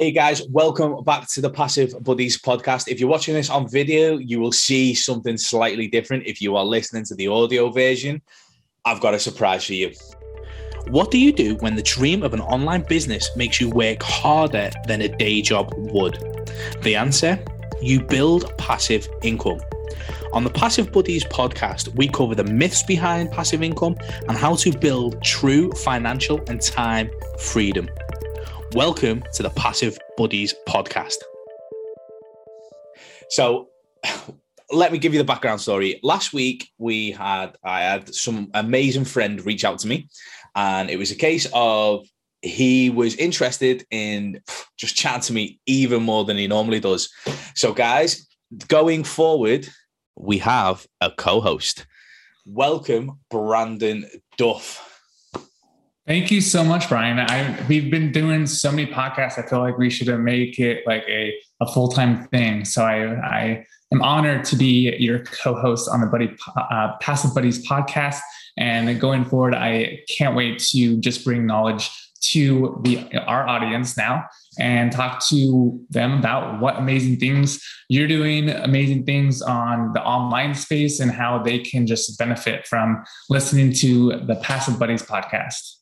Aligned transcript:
Hey 0.00 0.12
guys, 0.12 0.40
welcome 0.48 1.04
back 1.04 1.28
to 1.32 1.42
the 1.42 1.50
Passive 1.50 1.92
Buddies 2.02 2.40
podcast. 2.40 2.88
If 2.88 2.98
you're 2.98 3.08
watching 3.10 3.34
this 3.34 3.50
on 3.50 3.68
video, 3.68 4.16
you 4.16 4.40
will 4.40 4.50
see 4.50 4.94
something 4.94 5.36
slightly 5.36 5.88
different. 5.88 6.26
If 6.26 6.40
you 6.40 6.56
are 6.56 6.64
listening 6.64 7.04
to 7.04 7.14
the 7.14 7.28
audio 7.28 7.68
version, 7.68 8.22
I've 8.86 9.02
got 9.02 9.12
a 9.12 9.18
surprise 9.18 9.66
for 9.66 9.74
you. 9.74 9.92
What 10.88 11.10
do 11.10 11.18
you 11.18 11.34
do 11.34 11.56
when 11.56 11.76
the 11.76 11.82
dream 11.82 12.22
of 12.22 12.32
an 12.32 12.40
online 12.40 12.86
business 12.88 13.28
makes 13.36 13.60
you 13.60 13.68
work 13.68 14.02
harder 14.02 14.70
than 14.86 15.02
a 15.02 15.08
day 15.18 15.42
job 15.42 15.70
would? 15.76 16.14
The 16.80 16.96
answer 16.96 17.38
you 17.82 18.02
build 18.02 18.56
passive 18.56 19.06
income. 19.22 19.60
On 20.32 20.44
the 20.44 20.50
Passive 20.50 20.92
Buddies 20.92 21.24
podcast, 21.24 21.94
we 21.94 22.08
cover 22.08 22.34
the 22.34 22.44
myths 22.44 22.82
behind 22.82 23.32
passive 23.32 23.62
income 23.62 23.96
and 24.28 24.38
how 24.38 24.54
to 24.54 24.72
build 24.78 25.22
true 25.22 25.70
financial 25.72 26.40
and 26.48 26.62
time 26.62 27.10
freedom. 27.38 27.90
Welcome 28.74 29.24
to 29.32 29.42
the 29.42 29.50
Passive 29.50 29.98
Buddies 30.16 30.54
podcast. 30.68 31.16
So, 33.28 33.68
let 34.70 34.92
me 34.92 34.98
give 34.98 35.12
you 35.12 35.18
the 35.18 35.24
background 35.24 35.60
story. 35.60 35.98
Last 36.04 36.32
week, 36.32 36.70
we 36.78 37.10
had 37.10 37.56
I 37.64 37.80
had 37.80 38.14
some 38.14 38.48
amazing 38.54 39.06
friend 39.06 39.44
reach 39.44 39.64
out 39.64 39.80
to 39.80 39.88
me, 39.88 40.08
and 40.54 40.88
it 40.88 40.98
was 41.00 41.10
a 41.10 41.16
case 41.16 41.48
of 41.52 42.06
he 42.42 42.90
was 42.90 43.16
interested 43.16 43.84
in 43.90 44.40
just 44.76 44.94
chatting 44.94 45.22
to 45.22 45.32
me 45.32 45.58
even 45.66 46.04
more 46.04 46.24
than 46.24 46.36
he 46.36 46.46
normally 46.46 46.78
does. 46.78 47.12
So, 47.56 47.72
guys, 47.72 48.28
going 48.68 49.02
forward, 49.02 49.68
we 50.14 50.38
have 50.38 50.86
a 51.00 51.10
co-host. 51.10 51.86
Welcome, 52.46 53.18
Brandon 53.30 54.06
Duff. 54.38 54.89
Thank 56.10 56.32
you 56.32 56.40
so 56.40 56.64
much, 56.64 56.88
Brian. 56.88 57.20
I 57.20 57.56
we've 57.68 57.88
been 57.88 58.10
doing 58.10 58.44
so 58.44 58.72
many 58.72 58.84
podcasts. 58.84 59.38
I 59.38 59.48
feel 59.48 59.60
like 59.60 59.78
we 59.78 59.88
should 59.90 60.08
make 60.18 60.58
it 60.58 60.84
like 60.84 61.04
a, 61.06 61.32
a 61.60 61.72
full 61.72 61.86
time 61.86 62.26
thing. 62.30 62.64
So 62.64 62.84
I 62.84 63.14
I 63.24 63.66
am 63.92 64.02
honored 64.02 64.44
to 64.46 64.56
be 64.56 64.92
your 64.98 65.20
co-host 65.20 65.88
on 65.88 66.00
the 66.00 66.08
Buddy 66.08 66.36
uh, 66.56 66.96
Passive 67.00 67.32
Buddies 67.32 67.64
podcast. 67.64 68.18
And 68.58 69.00
going 69.00 69.24
forward, 69.24 69.54
I 69.54 70.00
can't 70.08 70.34
wait 70.34 70.58
to 70.70 70.98
just 70.98 71.24
bring 71.24 71.46
knowledge 71.46 71.88
to 72.32 72.80
the 72.82 73.06
our 73.28 73.46
audience 73.46 73.96
now 73.96 74.24
and 74.58 74.90
talk 74.90 75.24
to 75.28 75.80
them 75.90 76.18
about 76.18 76.60
what 76.60 76.76
amazing 76.76 77.18
things 77.20 77.64
you're 77.88 78.08
doing, 78.08 78.50
amazing 78.50 79.04
things 79.04 79.42
on 79.42 79.92
the 79.92 80.02
online 80.02 80.56
space, 80.56 80.98
and 80.98 81.12
how 81.12 81.38
they 81.38 81.60
can 81.60 81.86
just 81.86 82.18
benefit 82.18 82.66
from 82.66 83.04
listening 83.28 83.72
to 83.74 84.20
the 84.26 84.34
Passive 84.42 84.76
Buddies 84.76 85.04
podcast. 85.04 85.76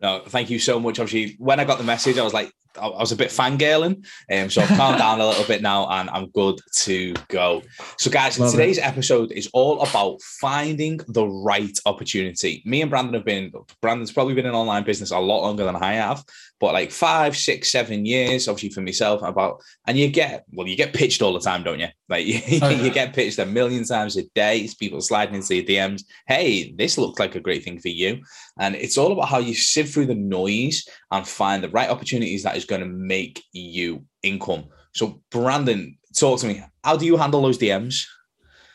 No, 0.00 0.22
thank 0.26 0.50
you 0.50 0.58
so 0.58 0.78
much. 0.78 0.98
Obviously, 1.00 1.36
when 1.38 1.58
I 1.58 1.64
got 1.64 1.78
the 1.78 1.84
message, 1.84 2.18
I 2.18 2.22
was 2.22 2.34
like, 2.34 2.52
I 2.80 2.88
was 2.88 3.12
a 3.12 3.16
bit 3.16 3.30
fangirling. 3.30 4.04
Um, 4.30 4.50
so 4.50 4.62
I've 4.62 4.68
calmed 4.68 4.98
down 4.98 5.20
a 5.20 5.26
little 5.26 5.44
bit 5.44 5.62
now 5.62 5.88
and 5.88 6.10
I'm 6.10 6.30
good 6.30 6.60
to 6.76 7.14
go. 7.28 7.62
So, 7.98 8.10
guys, 8.10 8.38
Love 8.38 8.50
today's 8.50 8.78
it. 8.78 8.86
episode 8.86 9.32
is 9.32 9.48
all 9.52 9.80
about 9.82 10.20
finding 10.22 11.00
the 11.08 11.26
right 11.26 11.76
opportunity. 11.86 12.62
Me 12.64 12.82
and 12.82 12.90
Brandon 12.90 13.14
have 13.14 13.24
been, 13.24 13.52
Brandon's 13.80 14.12
probably 14.12 14.34
been 14.34 14.46
in 14.46 14.54
online 14.54 14.84
business 14.84 15.10
a 15.10 15.18
lot 15.18 15.42
longer 15.42 15.64
than 15.64 15.76
I 15.76 15.94
have, 15.94 16.24
but 16.60 16.72
like 16.72 16.90
five, 16.90 17.36
six, 17.36 17.70
seven 17.70 18.04
years, 18.04 18.48
obviously 18.48 18.70
for 18.70 18.80
myself, 18.80 19.22
about, 19.22 19.60
and 19.86 19.96
you 19.96 20.08
get, 20.08 20.44
well, 20.52 20.66
you 20.66 20.76
get 20.76 20.92
pitched 20.92 21.22
all 21.22 21.32
the 21.32 21.40
time, 21.40 21.62
don't 21.62 21.80
you? 21.80 21.88
Like 22.08 22.26
you, 22.26 22.40
oh, 22.62 22.70
you 22.70 22.90
get 22.90 23.14
pitched 23.14 23.38
a 23.38 23.46
million 23.46 23.84
times 23.84 24.16
a 24.16 24.22
day. 24.34 24.58
It's 24.58 24.74
people 24.74 25.00
sliding 25.00 25.34
into 25.34 25.54
your 25.54 25.64
DMs. 25.64 26.04
Hey, 26.26 26.72
this 26.72 26.98
looks 26.98 27.18
like 27.18 27.34
a 27.34 27.40
great 27.40 27.64
thing 27.64 27.80
for 27.80 27.88
you. 27.88 28.22
And 28.58 28.74
it's 28.74 28.98
all 28.98 29.12
about 29.12 29.28
how 29.28 29.38
you 29.38 29.54
sift 29.54 29.94
through 29.94 30.06
the 30.06 30.14
noise 30.14 30.86
and 31.10 31.26
find 31.26 31.62
the 31.62 31.68
right 31.70 31.90
opportunities 31.90 32.42
that 32.42 32.56
is 32.56 32.64
going 32.64 32.80
to 32.80 32.86
make 32.86 33.42
you 33.52 34.04
income. 34.22 34.64
So, 34.92 35.22
Brandon, 35.30 35.96
talk 36.14 36.40
to 36.40 36.46
me. 36.46 36.62
How 36.84 36.96
do 36.96 37.06
you 37.06 37.16
handle 37.16 37.42
those 37.42 37.58
DMs? 37.58 38.04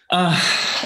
Uh, 0.09 0.39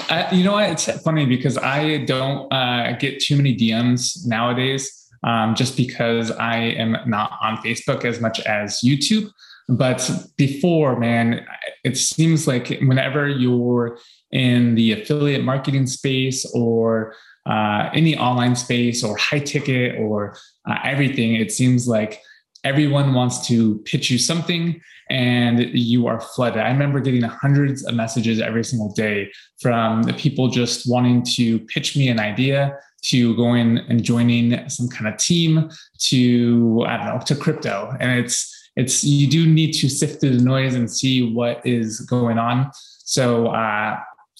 I, 0.08 0.28
you 0.32 0.44
know 0.44 0.52
what? 0.52 0.70
It's 0.70 1.02
funny 1.02 1.26
because 1.26 1.58
I 1.58 2.04
don't 2.04 2.52
uh, 2.52 2.92
get 2.98 3.20
too 3.20 3.36
many 3.36 3.56
DMs 3.56 4.26
nowadays 4.26 4.98
um, 5.22 5.54
just 5.54 5.76
because 5.76 6.30
I 6.30 6.56
am 6.56 6.96
not 7.06 7.32
on 7.42 7.58
Facebook 7.58 8.04
as 8.04 8.20
much 8.20 8.40
as 8.40 8.80
YouTube. 8.84 9.30
But 9.68 10.10
before, 10.36 10.98
man, 10.98 11.46
it 11.84 11.98
seems 11.98 12.46
like 12.46 12.78
whenever 12.80 13.28
you're 13.28 13.98
in 14.32 14.74
the 14.74 14.92
affiliate 14.92 15.44
marketing 15.44 15.86
space 15.86 16.50
or 16.54 17.14
uh, 17.48 17.90
any 17.94 18.16
online 18.16 18.54
space 18.54 19.02
or 19.02 19.16
high 19.16 19.38
ticket 19.38 19.98
or 19.98 20.36
uh, 20.68 20.78
everything, 20.84 21.34
it 21.34 21.50
seems 21.50 21.88
like 21.88 22.20
everyone 22.64 23.14
wants 23.14 23.46
to 23.46 23.78
pitch 23.80 24.10
you 24.10 24.18
something 24.18 24.80
and 25.10 25.60
you 25.72 26.06
are 26.06 26.20
flooded. 26.20 26.60
I 26.60 26.68
remember 26.68 27.00
getting 27.00 27.22
hundreds 27.22 27.84
of 27.86 27.94
messages 27.94 28.40
every 28.40 28.64
single 28.64 28.92
day 28.92 29.30
from 29.60 30.02
the 30.02 30.12
people 30.12 30.48
just 30.48 30.88
wanting 30.90 31.24
to 31.36 31.60
pitch 31.60 31.96
me 31.96 32.08
an 32.08 32.20
idea 32.20 32.76
to 33.04 33.34
going 33.36 33.78
and 33.78 34.02
joining 34.02 34.68
some 34.68 34.88
kind 34.88 35.06
of 35.06 35.16
team 35.18 35.70
to 35.98 36.84
I 36.86 36.96
don't 36.96 37.06
know 37.06 37.20
to 37.26 37.36
crypto 37.36 37.96
and 38.00 38.10
it's 38.18 38.54
it's 38.76 39.04
you 39.04 39.28
do 39.28 39.46
need 39.46 39.72
to 39.74 39.88
sift 39.88 40.20
through 40.20 40.36
the 40.36 40.44
noise 40.44 40.74
and 40.74 40.90
see 40.90 41.32
what 41.32 41.64
is 41.64 42.00
going 42.00 42.38
on 42.38 42.70
so 43.04 43.46
uh, 43.48 43.98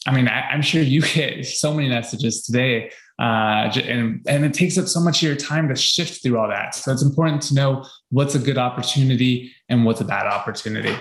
I 0.09 0.15
mean 0.15 0.27
I, 0.27 0.55
am 0.55 0.63
sure 0.63 0.83
you 0.83 1.03
get 1.03 1.45
so 1.47 1.75
many 1.75 1.89
messages 1.89 2.43
today 2.43 2.91
uh, 3.19 3.71
and 3.85 4.25
and 4.27 4.45
it 4.45 4.55
takes 4.55 4.79
up 4.79 4.87
so 4.87 5.01
much 5.01 5.23
of 5.23 5.29
your 5.29 5.37
time 5.37 5.69
to 5.69 5.77
shift 5.77 6.23
through 6.23 6.39
all 6.39 6.49
that 6.49 6.75
so 6.75 6.91
it's 6.91 7.03
important 7.03 7.43
to 7.43 7.55
know 7.55 7.85
what's 8.11 8.35
a 8.35 8.39
good 8.39 8.59
opportunity 8.59 9.53
and 9.69 9.85
what's 9.85 10.01
a 10.01 10.05
bad 10.05 10.27
opportunity 10.27 10.97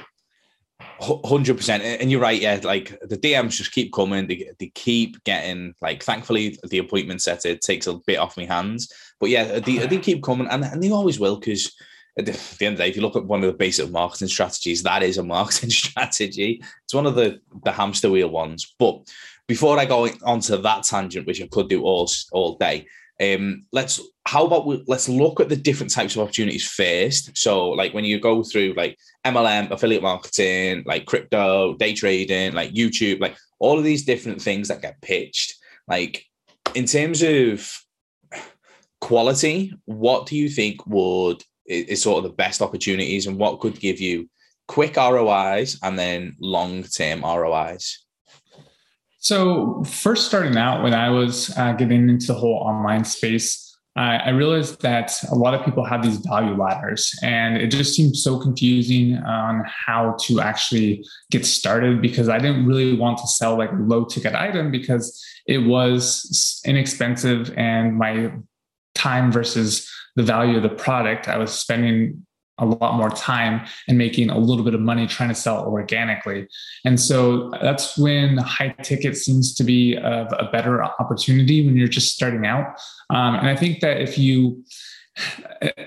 Hundred 0.99 1.57
percent, 1.57 1.83
and 1.83 2.09
you're 2.09 2.19
right. 2.19 2.41
Yeah, 2.41 2.59
like 2.63 2.99
the 3.01 3.17
DMs 3.17 3.51
just 3.51 3.71
keep 3.71 3.93
coming. 3.93 4.25
They, 4.25 4.49
they 4.57 4.71
keep 4.73 5.23
getting 5.25 5.75
like. 5.79 6.01
Thankfully, 6.01 6.57
the 6.63 6.79
appointment 6.79 7.21
set 7.21 7.45
it 7.45 7.61
takes 7.61 7.85
a 7.85 7.99
bit 8.07 8.17
off 8.17 8.35
my 8.35 8.45
hands. 8.45 8.91
But 9.19 9.29
yeah, 9.29 9.59
they, 9.59 9.77
they 9.87 9.99
keep 9.99 10.23
coming, 10.23 10.47
and, 10.47 10.65
and 10.65 10.81
they 10.81 10.89
always 10.89 11.19
will 11.19 11.37
because 11.37 11.71
at 12.17 12.25
the, 12.25 12.31
end 12.65 12.73
of 12.73 12.77
the 12.77 12.83
day, 12.83 12.89
if 12.89 12.95
you 12.95 13.01
look 13.01 13.15
at 13.15 13.25
one 13.25 13.43
of 13.43 13.47
the 13.47 13.57
basic 13.57 13.91
marketing 13.91 14.27
strategies, 14.27 14.83
that 14.83 15.03
is 15.03 15.17
a 15.17 15.23
marketing 15.23 15.69
strategy. 15.81 16.61
It's 16.83 16.93
one 16.93 17.05
of 17.05 17.15
the 17.15 17.39
the 17.63 17.71
hamster 17.71 18.09
wheel 18.09 18.29
ones. 18.29 18.75
But 18.79 19.07
before 19.47 19.79
I 19.79 19.85
go 19.85 20.09
onto 20.23 20.57
that 20.57 20.83
tangent, 20.83 21.27
which 21.27 21.41
I 21.41 21.47
could 21.47 21.69
do 21.69 21.83
all 21.83 22.09
all 22.31 22.55
day, 22.55 22.87
um, 23.21 23.65
let's 23.71 24.01
how 24.27 24.45
about 24.45 24.65
we, 24.65 24.83
let's 24.87 25.07
look 25.07 25.39
at 25.39 25.49
the 25.49 25.55
different 25.55 25.91
types 25.91 26.15
of 26.15 26.21
opportunities 26.23 26.67
first. 26.67 27.37
So, 27.37 27.69
like 27.69 27.93
when 27.93 28.05
you 28.05 28.19
go 28.19 28.43
through 28.43 28.73
like 28.75 28.97
MLM, 29.25 29.71
affiliate 29.71 30.03
marketing, 30.03 30.83
like 30.85 31.05
crypto, 31.05 31.75
day 31.75 31.93
trading, 31.93 32.53
like 32.53 32.73
YouTube, 32.73 33.21
like 33.21 33.37
all 33.59 33.77
of 33.77 33.83
these 33.83 34.05
different 34.05 34.41
things 34.41 34.67
that 34.67 34.81
get 34.81 35.01
pitched. 35.01 35.55
Like 35.87 36.25
in 36.75 36.85
terms 36.85 37.21
of 37.21 37.71
quality, 39.01 39.73
what 39.85 40.25
do 40.25 40.35
you 40.35 40.49
think 40.49 40.85
would 40.87 41.43
is 41.67 42.01
sort 42.01 42.17
of 42.17 42.23
the 42.23 42.35
best 42.35 42.61
opportunities, 42.61 43.27
and 43.27 43.37
what 43.37 43.59
could 43.59 43.79
give 43.79 43.99
you 43.99 44.29
quick 44.67 44.97
ROIs 44.97 45.79
and 45.83 45.97
then 45.97 46.35
long 46.39 46.83
term 46.83 47.21
ROIs? 47.21 48.05
So, 49.19 49.83
first 49.83 50.27
starting 50.27 50.57
out, 50.57 50.83
when 50.83 50.93
I 50.93 51.09
was 51.09 51.55
uh, 51.57 51.73
getting 51.73 52.09
into 52.09 52.27
the 52.27 52.33
whole 52.35 52.55
online 52.55 53.03
space, 53.03 53.67
I, 53.97 54.17
I 54.17 54.29
realized 54.29 54.81
that 54.83 55.11
a 55.31 55.35
lot 55.35 55.55
of 55.55 55.65
people 55.65 55.83
have 55.83 56.03
these 56.03 56.17
value 56.17 56.55
ladders, 56.55 57.13
and 57.23 57.57
it 57.57 57.71
just 57.71 57.95
seemed 57.95 58.15
so 58.15 58.39
confusing 58.39 59.17
on 59.17 59.65
how 59.65 60.15
to 60.25 60.39
actually 60.39 61.03
get 61.31 61.45
started 61.45 62.01
because 62.01 62.29
I 62.29 62.37
didn't 62.37 62.67
really 62.67 62.95
want 62.95 63.17
to 63.17 63.27
sell 63.27 63.57
like 63.57 63.71
a 63.71 63.75
low 63.75 64.05
ticket 64.05 64.35
item 64.35 64.71
because 64.71 65.21
it 65.47 65.57
was 65.57 66.61
inexpensive 66.65 67.51
and 67.57 67.97
my 67.97 68.31
time 68.97 69.31
versus 69.31 69.89
the 70.15 70.23
value 70.23 70.57
of 70.57 70.63
the 70.63 70.69
product 70.69 71.27
I 71.27 71.37
was 71.37 71.51
spending 71.51 72.25
a 72.59 72.65
lot 72.65 72.95
more 72.95 73.11
time 73.11 73.67
and 73.87 73.97
making 73.97 74.31
a 74.31 74.37
little 74.37 74.65
bit 74.65 74.73
of 74.73 74.81
money 74.81 75.05
trying 75.05 75.29
to 75.29 75.35
sell 75.35 75.65
organically. 75.67 76.47
And 76.85 76.99
so 76.99 77.51
that's 77.61 77.97
when 77.97 78.37
high 78.37 78.73
ticket 78.81 79.15
seems 79.15 79.53
to 79.55 79.63
be 79.63 79.95
a, 79.95 80.25
a 80.25 80.49
better 80.51 80.83
opportunity 80.83 81.63
when 81.65 81.75
you're 81.77 81.87
just 81.87 82.15
starting 82.15 82.47
out. 82.47 82.65
Um, 83.11 83.35
and 83.35 83.47
I 83.47 83.55
think 83.55 83.81
that 83.81 84.01
if 84.01 84.17
you, 84.17 84.63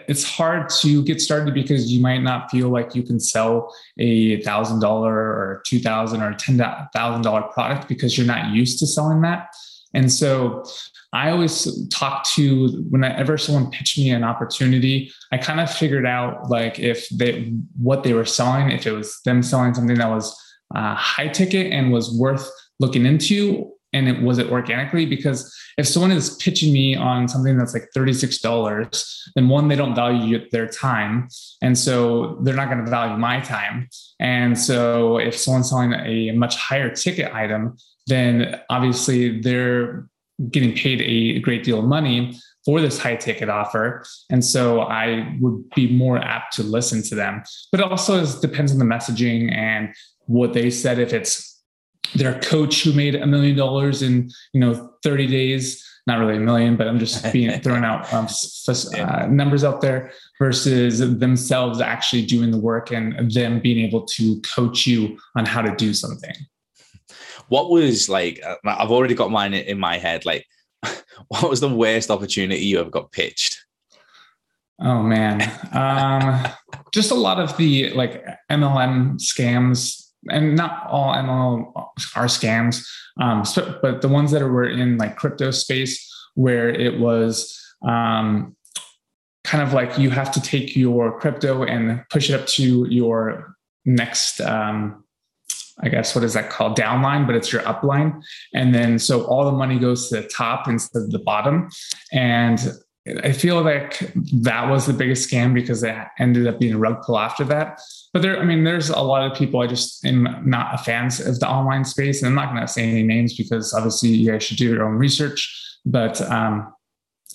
it's 0.08 0.24
hard 0.24 0.68
to 0.82 1.02
get 1.02 1.20
started 1.20 1.54
because 1.54 1.90
you 1.92 2.00
might 2.00 2.22
not 2.22 2.50
feel 2.50 2.68
like 2.68 2.94
you 2.94 3.02
can 3.02 3.18
sell 3.18 3.74
a 3.98 4.40
thousand 4.42 4.80
dollar 4.80 5.14
or 5.14 5.62
two 5.66 5.78
thousand 5.78 6.22
or 6.22 6.34
ten 6.34 6.56
thousand 6.92 7.22
dollar 7.22 7.42
product 7.42 7.88
because 7.88 8.16
you're 8.16 8.26
not 8.26 8.52
used 8.52 8.78
to 8.80 8.86
selling 8.86 9.22
that. 9.22 9.48
And 9.94 10.12
so 10.12 10.64
I 11.12 11.30
always 11.30 11.88
talk 11.88 12.24
to 12.34 12.68
whenever 12.90 13.36
someone 13.36 13.70
pitched 13.70 13.98
me 13.98 14.10
an 14.10 14.22
opportunity, 14.22 15.12
I 15.32 15.38
kind 15.38 15.60
of 15.60 15.70
figured 15.70 16.06
out 16.06 16.50
like 16.50 16.78
if 16.78 17.08
they 17.08 17.52
what 17.80 18.04
they 18.04 18.12
were 18.12 18.24
selling, 18.24 18.70
if 18.70 18.86
it 18.86 18.92
was 18.92 19.20
them 19.24 19.42
selling 19.42 19.74
something 19.74 19.96
that 19.96 20.08
was 20.08 20.36
uh, 20.74 20.94
high 20.94 21.28
ticket 21.28 21.72
and 21.72 21.92
was 21.92 22.16
worth 22.16 22.48
looking 22.78 23.06
into, 23.06 23.72
and 23.92 24.08
it 24.08 24.22
was 24.22 24.38
it 24.38 24.50
organically? 24.50 25.04
Because 25.04 25.52
if 25.76 25.86
someone 25.86 26.12
is 26.12 26.36
pitching 26.36 26.72
me 26.72 26.94
on 26.94 27.26
something 27.26 27.56
that's 27.56 27.74
like 27.74 27.88
$36 27.96 29.30
then 29.34 29.48
one 29.48 29.68
they 29.68 29.76
don't 29.76 29.94
value 29.94 30.46
their 30.50 30.66
time 30.66 31.28
and 31.62 31.76
so 31.76 32.38
they're 32.42 32.54
not 32.54 32.70
going 32.70 32.84
to 32.84 32.90
value 32.90 33.16
my 33.16 33.40
time. 33.40 33.88
And 34.20 34.58
so 34.58 35.18
if 35.18 35.36
someone's 35.36 35.70
selling 35.70 35.92
a 35.92 36.32
much 36.32 36.56
higher 36.56 36.94
ticket 36.94 37.32
item 37.34 37.76
then 38.06 38.60
obviously 38.70 39.40
they're 39.40 40.08
getting 40.50 40.74
paid 40.74 41.00
a 41.02 41.40
great 41.40 41.64
deal 41.64 41.78
of 41.78 41.84
money 41.84 42.38
for 42.64 42.80
this 42.80 42.98
high 42.98 43.16
ticket 43.16 43.48
offer. 43.48 44.04
And 44.30 44.44
so 44.44 44.80
I 44.80 45.36
would 45.40 45.68
be 45.70 45.90
more 45.90 46.18
apt 46.18 46.54
to 46.56 46.62
listen 46.62 47.02
to 47.04 47.14
them. 47.14 47.42
But 47.72 47.80
it 47.80 47.90
also 47.90 48.24
depends 48.40 48.72
on 48.72 48.78
the 48.78 48.84
messaging 48.84 49.54
and 49.54 49.94
what 50.26 50.52
they 50.52 50.70
said. 50.70 50.98
If 50.98 51.12
it's 51.12 51.60
their 52.14 52.38
coach 52.40 52.82
who 52.82 52.92
made 52.92 53.14
a 53.14 53.26
million 53.26 53.56
dollars 53.56 54.02
in 54.02 54.30
you 54.52 54.60
know 54.60 54.92
30 55.02 55.26
days, 55.26 55.84
not 56.06 56.18
really 56.18 56.36
a 56.36 56.40
million, 56.40 56.76
but 56.76 56.88
I'm 56.88 56.98
just 56.98 57.32
being 57.32 57.58
throwing 57.60 57.84
out 57.84 58.12
um, 58.12 58.28
uh, 58.68 59.26
numbers 59.26 59.64
out 59.64 59.80
there 59.80 60.12
versus 60.38 60.98
themselves 61.18 61.80
actually 61.80 62.26
doing 62.26 62.50
the 62.50 62.58
work 62.58 62.90
and 62.90 63.30
them 63.32 63.60
being 63.60 63.84
able 63.86 64.04
to 64.06 64.40
coach 64.42 64.86
you 64.86 65.18
on 65.36 65.46
how 65.46 65.62
to 65.62 65.74
do 65.76 65.94
something. 65.94 66.34
What 67.50 67.68
was 67.68 68.08
like? 68.08 68.40
Uh, 68.46 68.56
I've 68.64 68.92
already 68.92 69.14
got 69.14 69.32
mine 69.32 69.54
in 69.54 69.78
my 69.78 69.98
head. 69.98 70.24
Like, 70.24 70.46
what 71.28 71.50
was 71.50 71.58
the 71.60 71.68
worst 71.68 72.08
opportunity 72.08 72.64
you 72.64 72.78
ever 72.78 72.90
got 72.90 73.10
pitched? 73.10 73.66
Oh 74.80 75.02
man, 75.02 75.42
um, 75.72 76.46
just 76.94 77.10
a 77.10 77.14
lot 77.16 77.40
of 77.40 77.56
the 77.56 77.90
like 77.90 78.24
MLM 78.50 79.18
scams, 79.18 80.00
and 80.30 80.54
not 80.54 80.86
all 80.88 81.12
MLM 81.12 81.72
are 82.14 82.26
scams, 82.26 82.86
um, 83.20 83.42
but 83.82 84.00
the 84.00 84.08
ones 84.08 84.30
that 84.30 84.42
were 84.42 84.68
in 84.68 84.96
like 84.96 85.16
crypto 85.16 85.50
space 85.50 86.08
where 86.36 86.68
it 86.68 87.00
was 87.00 87.60
um, 87.86 88.56
kind 89.42 89.62
of 89.62 89.72
like 89.72 89.98
you 89.98 90.10
have 90.10 90.30
to 90.30 90.40
take 90.40 90.76
your 90.76 91.18
crypto 91.18 91.64
and 91.64 92.04
push 92.10 92.30
it 92.30 92.40
up 92.40 92.46
to 92.46 92.86
your 92.88 93.56
next 93.84 94.40
um, 94.40 95.04
I 95.82 95.88
guess 95.88 96.14
what 96.14 96.24
is 96.24 96.34
that 96.34 96.50
called 96.50 96.76
downline, 96.76 97.26
but 97.26 97.34
it's 97.34 97.52
your 97.52 97.62
upline. 97.62 98.22
And 98.54 98.74
then 98.74 98.98
so 98.98 99.24
all 99.24 99.44
the 99.44 99.52
money 99.52 99.78
goes 99.78 100.08
to 100.08 100.20
the 100.20 100.28
top 100.28 100.68
instead 100.68 101.02
of 101.02 101.10
the 101.10 101.18
bottom. 101.18 101.68
And 102.12 102.60
I 103.24 103.32
feel 103.32 103.62
like 103.62 103.98
that 104.42 104.68
was 104.68 104.86
the 104.86 104.92
biggest 104.92 105.30
scam 105.30 105.54
because 105.54 105.82
it 105.82 105.96
ended 106.18 106.46
up 106.46 106.58
being 106.60 106.74
a 106.74 106.78
rug 106.78 107.02
pull 107.02 107.18
after 107.18 107.44
that. 107.44 107.80
But 108.12 108.22
there, 108.22 108.38
I 108.38 108.44
mean, 108.44 108.64
there's 108.64 108.90
a 108.90 109.00
lot 109.00 109.28
of 109.28 109.36
people 109.36 109.60
I 109.60 109.66
just 109.66 110.04
am 110.04 110.42
not 110.44 110.74
a 110.74 110.78
fan 110.78 111.06
of 111.06 111.40
the 111.40 111.48
online 111.48 111.84
space. 111.84 112.20
And 112.20 112.28
I'm 112.28 112.34
not 112.34 112.52
going 112.52 112.60
to 112.60 112.72
say 112.72 112.88
any 112.88 113.02
names 113.02 113.36
because 113.36 113.72
obviously 113.72 114.10
you 114.10 114.30
guys 114.30 114.42
should 114.42 114.58
do 114.58 114.68
your 114.68 114.84
own 114.84 114.96
research. 114.96 115.78
But 115.86 116.20
um, 116.30 116.72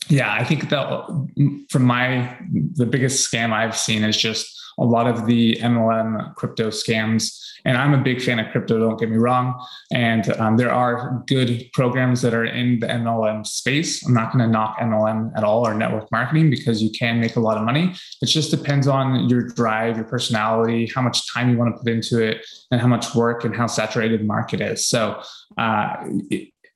yeah, 0.07 0.31
I 0.31 0.44
think 0.44 0.69
that 0.69 1.27
from 1.69 1.83
my 1.83 2.38
the 2.74 2.86
biggest 2.86 3.30
scam 3.31 3.51
I've 3.51 3.77
seen 3.77 4.03
is 4.03 4.18
just 4.18 4.55
a 4.77 4.86
lot 4.86 5.07
of 5.07 5.25
the 5.25 5.57
MLM 5.62 6.36
crypto 6.36 6.69
scams. 6.69 7.39
And 7.66 7.77
I'm 7.77 7.94
a 7.94 8.04
big 8.04 8.22
fan 8.22 8.39
of 8.39 8.51
crypto, 8.51 8.77
don't 8.80 9.00
get 9.00 9.10
me 9.10 9.18
wrong. 9.18 9.60
And 9.92 10.31
um, 10.33 10.56
there 10.56 10.72
are 10.72 11.24
good 11.25 11.68
programs 11.74 12.22
that 12.22 12.33
are 12.33 12.45
in 12.45 12.80
the 12.80 12.88
MLM 12.88 13.45
space. 13.45 14.06
I'm 14.06 14.13
not 14.13 14.31
going 14.31 14.45
to 14.45 14.51
knock 14.51 14.77
MLM 14.80 15.31
at 15.36 15.44
all 15.44 15.68
or 15.68 15.74
network 15.74 16.12
marketing 16.12 16.51
because 16.51 16.83
you 16.83 16.92
can 16.92 17.19
make 17.19 17.36
a 17.38 17.39
lot 17.39 17.57
of 17.57 17.63
money. 17.63 17.95
It 18.22 18.27
just 18.27 18.51
depends 18.51 18.88
on 18.88 19.27
your 19.30 19.48
drive, 19.48 19.95
your 19.95 20.06
personality, 20.06 20.92
how 20.94 21.01
much 21.01 21.33
time 21.33 21.50
you 21.50 21.57
want 21.57 21.75
to 21.75 21.80
put 21.81 21.92
into 21.92 22.24
it, 22.24 22.45
and 22.69 22.80
how 22.80 22.88
much 22.88 23.16
work 23.16 23.45
and 23.45 23.56
how 23.56 23.66
saturated 23.66 24.19
the 24.19 24.25
market 24.25 24.62
is. 24.62 24.86
So, 24.86 25.21
uh, 25.57 25.95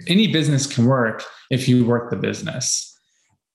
any 0.07 0.27
business 0.27 0.65
can 0.65 0.85
work 0.85 1.23
if 1.51 1.67
you 1.67 1.85
work 1.85 2.09
the 2.09 2.15
business. 2.15 2.97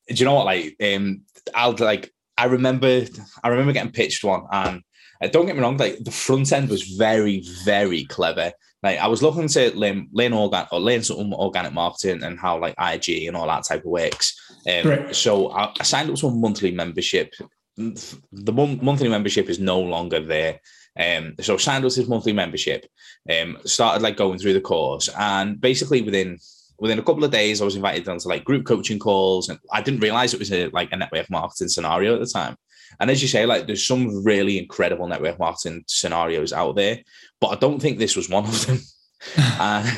Do 0.09 0.15
you 0.15 0.25
know 0.25 0.35
what? 0.35 0.47
Like, 0.47 0.77
um, 0.83 1.23
I'll 1.55 1.73
like 1.73 2.14
I 2.37 2.47
remember 2.47 3.05
I 3.43 3.49
remember 3.49 3.73
getting 3.73 3.93
pitched 3.93 4.25
one, 4.25 4.43
and 4.51 4.83
uh, 5.23 5.29
don't 5.29 5.47
get 5.47 5.57
me 5.57 5.63
wrong, 5.63 5.77
like 5.77 5.99
the 6.03 6.11
front 6.11 6.53
end 6.53 6.69
was 6.69 6.83
very 6.83 7.45
very 7.65 8.05
clever. 8.05 8.53
Like 8.83 8.99
I 8.99 9.07
was 9.07 9.23
looking 9.23 9.49
to 9.49 9.77
learn 9.77 10.09
learn 10.13 10.33
organ 10.33 10.67
or 10.71 10.81
learn 10.81 11.03
some 11.03 11.33
organic 11.33 11.73
marketing 11.73 12.23
and 12.23 12.39
how 12.39 12.59
like 12.59 12.75
IG 12.79 13.27
and 13.27 13.37
all 13.37 13.47
that 13.47 13.65
type 13.65 13.81
of 13.81 13.91
works. 13.91 14.39
Um, 14.71 14.87
right. 14.87 15.17
So 15.17 15.51
I, 15.51 15.73
I, 15.81 15.83
signed 15.85 16.11
up 16.11 16.17
to 16.17 16.27
a 16.27 16.31
monthly 16.31 16.71
membership. 16.71 17.33
The 17.77 18.53
mon- 18.53 18.85
monthly 18.85 19.09
membership 19.09 19.49
is 19.49 19.59
no 19.59 19.81
longer 19.81 20.21
there. 20.21 20.61
Um, 20.99 21.35
so 21.41 21.55
I 21.55 21.57
signed 21.57 21.85
up 21.85 21.93
to 21.93 22.01
this 22.01 22.09
monthly 22.09 22.33
membership. 22.33 22.87
Um, 23.29 23.59
started 23.65 24.03
like 24.03 24.17
going 24.17 24.39
through 24.39 24.53
the 24.53 24.61
course, 24.61 25.09
and 25.17 25.61
basically 25.61 26.03
within 26.03 26.39
within 26.85 26.99
a 26.99 27.03
couple 27.03 27.25
of 27.25 27.31
days, 27.31 27.63
I 27.63 27.65
was 27.65 27.77
invited 27.77 28.07
onto 28.11 28.29
like 28.29 28.45
group 28.45 28.67
coaching 28.67 28.99
calls, 28.99 29.49
and 29.49 29.59
I 29.73 29.81
didn't 29.81 30.01
realize 30.01 30.35
it 30.35 30.39
was 30.39 30.53
a, 30.53 30.69
like 30.69 30.93
a 30.93 30.99
network 30.99 31.31
marketing 31.31 31.69
scenario 31.69 32.13
at 32.13 32.21
the 32.21 32.27
time. 32.27 32.57
And 33.01 33.11
as 33.11 33.23
you 33.23 33.29
say, 33.29 33.47
like 33.47 33.67
there's 33.67 33.87
some 33.87 34.23
really 34.23 34.59
incredible 34.59 35.09
network 35.09 35.39
marketing 35.39 35.85
scenarios 35.87 36.53
out 36.53 36.77
there, 36.77 36.99
but 37.41 37.49
I 37.49 37.55
don't 37.55 37.81
think 37.81 37.97
this 37.97 38.17
was 38.17 38.29
one 38.29 38.45
of 38.45 38.67
them. 38.67 38.81
uh, 39.39 39.91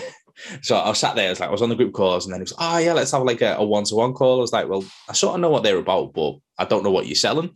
so 0.62 0.76
I 0.76 0.88
was 0.88 0.98
sat 1.00 1.16
there, 1.16 1.26
I 1.26 1.30
was 1.30 1.40
like, 1.40 1.48
I 1.48 1.52
was 1.52 1.62
on 1.62 1.70
the 1.70 1.74
group 1.74 1.92
calls, 1.92 2.24
and 2.24 2.32
then 2.32 2.38
he 2.38 2.44
was, 2.44 2.54
oh 2.56 2.78
yeah, 2.78 2.92
let's 2.92 3.10
have 3.10 3.24
like 3.24 3.42
a, 3.42 3.64
one 3.64 3.82
to 3.82 3.96
one 3.96 4.12
call. 4.12 4.38
I 4.38 4.42
was 4.42 4.52
like, 4.52 4.68
well, 4.68 4.84
I 5.08 5.12
sort 5.12 5.34
of 5.34 5.40
know 5.40 5.50
what 5.50 5.64
they're 5.64 5.78
about, 5.78 6.14
but 6.14 6.36
I 6.56 6.66
don't 6.66 6.84
know 6.84 6.92
what 6.92 7.06
you're 7.06 7.16
selling. 7.16 7.50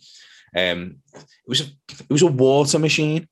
Um, 0.56 0.96
it 1.14 1.46
was 1.46 1.60
a, 1.60 1.64
it 1.88 2.10
was 2.10 2.22
a 2.22 2.26
water 2.26 2.80
machine. 2.80 3.28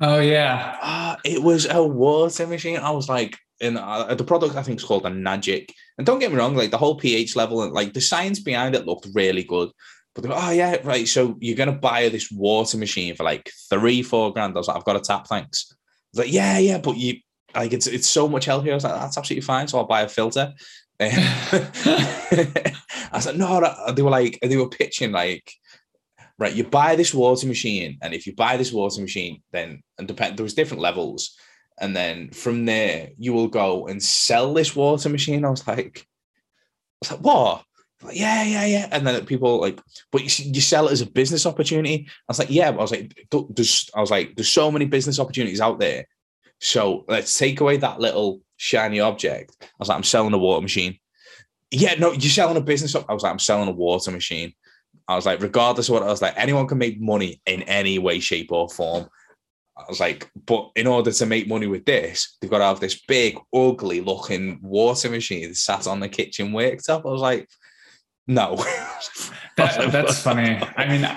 Oh 0.00 0.18
yeah, 0.18 0.78
uh, 0.82 1.16
it 1.24 1.40
was 1.40 1.66
a 1.70 1.80
water 1.80 2.48
machine. 2.48 2.78
I 2.78 2.90
was 2.90 3.08
like, 3.08 3.38
in 3.60 3.76
uh, 3.76 4.14
the 4.14 4.24
product 4.24 4.56
I 4.56 4.62
think 4.62 4.80
is 4.80 4.84
called 4.84 5.04
Enagic. 5.04 5.70
And 5.98 6.06
don't 6.06 6.18
get 6.18 6.30
me 6.30 6.38
wrong, 6.38 6.54
like 6.54 6.70
the 6.70 6.78
whole 6.78 6.96
pH 6.96 7.36
level 7.36 7.62
and 7.62 7.72
like 7.72 7.92
the 7.92 8.00
science 8.00 8.40
behind 8.40 8.74
it 8.74 8.86
looked 8.86 9.08
really 9.14 9.44
good. 9.44 9.70
But 10.14 10.24
they 10.24 10.30
oh 10.32 10.50
yeah, 10.50 10.76
right. 10.84 11.06
So 11.06 11.36
you're 11.40 11.56
gonna 11.56 11.72
buy 11.72 12.08
this 12.08 12.30
water 12.30 12.78
machine 12.78 13.14
for 13.14 13.24
like 13.24 13.50
three, 13.70 14.02
four 14.02 14.32
grand. 14.32 14.54
I 14.54 14.58
was 14.58 14.68
like, 14.68 14.76
I've 14.76 14.84
got 14.84 14.96
a 14.96 15.00
tap, 15.00 15.26
thanks. 15.26 15.74
I 16.16 16.20
like, 16.20 16.32
yeah, 16.32 16.58
yeah, 16.58 16.78
but 16.78 16.96
you 16.96 17.20
like 17.54 17.72
it's 17.72 17.86
it's 17.86 18.08
so 18.08 18.28
much 18.28 18.46
healthier. 18.46 18.72
I 18.72 18.76
was 18.76 18.84
like, 18.84 18.94
that's 18.94 19.18
absolutely 19.18 19.42
fine. 19.42 19.68
So 19.68 19.78
I'll 19.78 19.86
buy 19.86 20.02
a 20.02 20.08
filter. 20.08 20.54
I 21.00 22.10
was 23.12 23.26
like, 23.26 23.36
no, 23.36 23.92
they 23.92 24.00
were 24.00 24.10
like, 24.10 24.38
they 24.40 24.56
were 24.56 24.70
pitching 24.70 25.12
like, 25.12 25.52
right, 26.38 26.54
you 26.54 26.64
buy 26.64 26.96
this 26.96 27.12
water 27.12 27.46
machine, 27.46 27.98
and 28.00 28.14
if 28.14 28.26
you 28.26 28.34
buy 28.34 28.56
this 28.56 28.72
water 28.72 29.02
machine, 29.02 29.42
then 29.52 29.82
and 29.98 30.08
depend 30.08 30.38
there 30.38 30.44
was 30.44 30.54
different 30.54 30.82
levels 30.82 31.36
and 31.78 31.94
then 31.94 32.30
from 32.30 32.64
there 32.64 33.10
you 33.18 33.32
will 33.32 33.48
go 33.48 33.86
and 33.86 34.02
sell 34.02 34.54
this 34.54 34.74
water 34.74 35.08
machine. 35.08 35.44
I 35.44 35.50
was 35.50 35.66
like, 35.66 36.06
I 36.06 36.96
was 37.02 37.10
like, 37.12 37.20
what? 37.20 37.64
Like, 38.02 38.18
yeah, 38.18 38.42
yeah, 38.44 38.66
yeah. 38.66 38.88
And 38.92 39.06
then 39.06 39.24
people 39.26 39.60
like, 39.60 39.80
but 40.12 40.22
you, 40.22 40.52
you 40.52 40.60
sell 40.60 40.88
it 40.88 40.92
as 40.92 41.00
a 41.00 41.10
business 41.10 41.46
opportunity. 41.46 42.06
I 42.08 42.12
was 42.28 42.38
like, 42.38 42.50
yeah. 42.50 42.70
But 42.70 42.78
I 42.78 42.82
was 42.82 42.90
like, 42.90 43.28
there's, 43.50 43.90
I 43.94 44.00
was 44.00 44.10
like, 44.10 44.36
there's 44.36 44.48
so 44.48 44.70
many 44.70 44.84
business 44.84 45.18
opportunities 45.18 45.60
out 45.60 45.80
there. 45.80 46.06
So 46.60 47.04
let's 47.08 47.36
take 47.36 47.60
away 47.60 47.78
that 47.78 48.00
little 48.00 48.40
shiny 48.56 49.00
object. 49.00 49.56
I 49.60 49.66
was 49.78 49.88
like, 49.88 49.96
I'm 49.96 50.04
selling 50.04 50.34
a 50.34 50.38
water 50.38 50.62
machine. 50.62 50.98
Yeah, 51.70 51.94
no, 51.94 52.12
you're 52.12 52.30
selling 52.30 52.56
a 52.56 52.60
business. 52.60 52.94
I 52.94 53.12
was 53.12 53.22
like, 53.22 53.32
I'm 53.32 53.38
selling 53.38 53.68
a 53.68 53.72
water 53.72 54.10
machine. 54.10 54.52
I 55.08 55.16
was 55.16 55.26
like, 55.26 55.42
regardless 55.42 55.88
of 55.88 55.94
what 55.94 56.02
I 56.02 56.06
was 56.06 56.22
like, 56.22 56.34
anyone 56.36 56.66
can 56.66 56.78
make 56.78 57.00
money 57.00 57.40
in 57.46 57.62
any 57.62 57.98
way, 57.98 58.18
shape, 58.20 58.52
or 58.52 58.68
form. 58.68 59.08
I 59.76 59.84
was 59.88 60.00
like, 60.00 60.30
but 60.46 60.70
in 60.74 60.86
order 60.86 61.12
to 61.12 61.26
make 61.26 61.48
money 61.48 61.66
with 61.66 61.84
this, 61.84 62.36
they've 62.40 62.50
got 62.50 62.58
to 62.58 62.64
have 62.64 62.80
this 62.80 63.02
big, 63.06 63.38
ugly 63.54 64.00
looking 64.00 64.58
water 64.62 65.10
machine 65.10 65.54
sat 65.54 65.86
on 65.86 66.00
the 66.00 66.08
kitchen 66.08 66.52
worktop. 66.52 67.04
I 67.06 67.10
was 67.10 67.20
like, 67.20 67.48
no. 68.26 68.56
that, 69.56 69.92
that's 69.92 70.20
funny. 70.22 70.58
I 70.76 70.88
mean, 70.88 71.08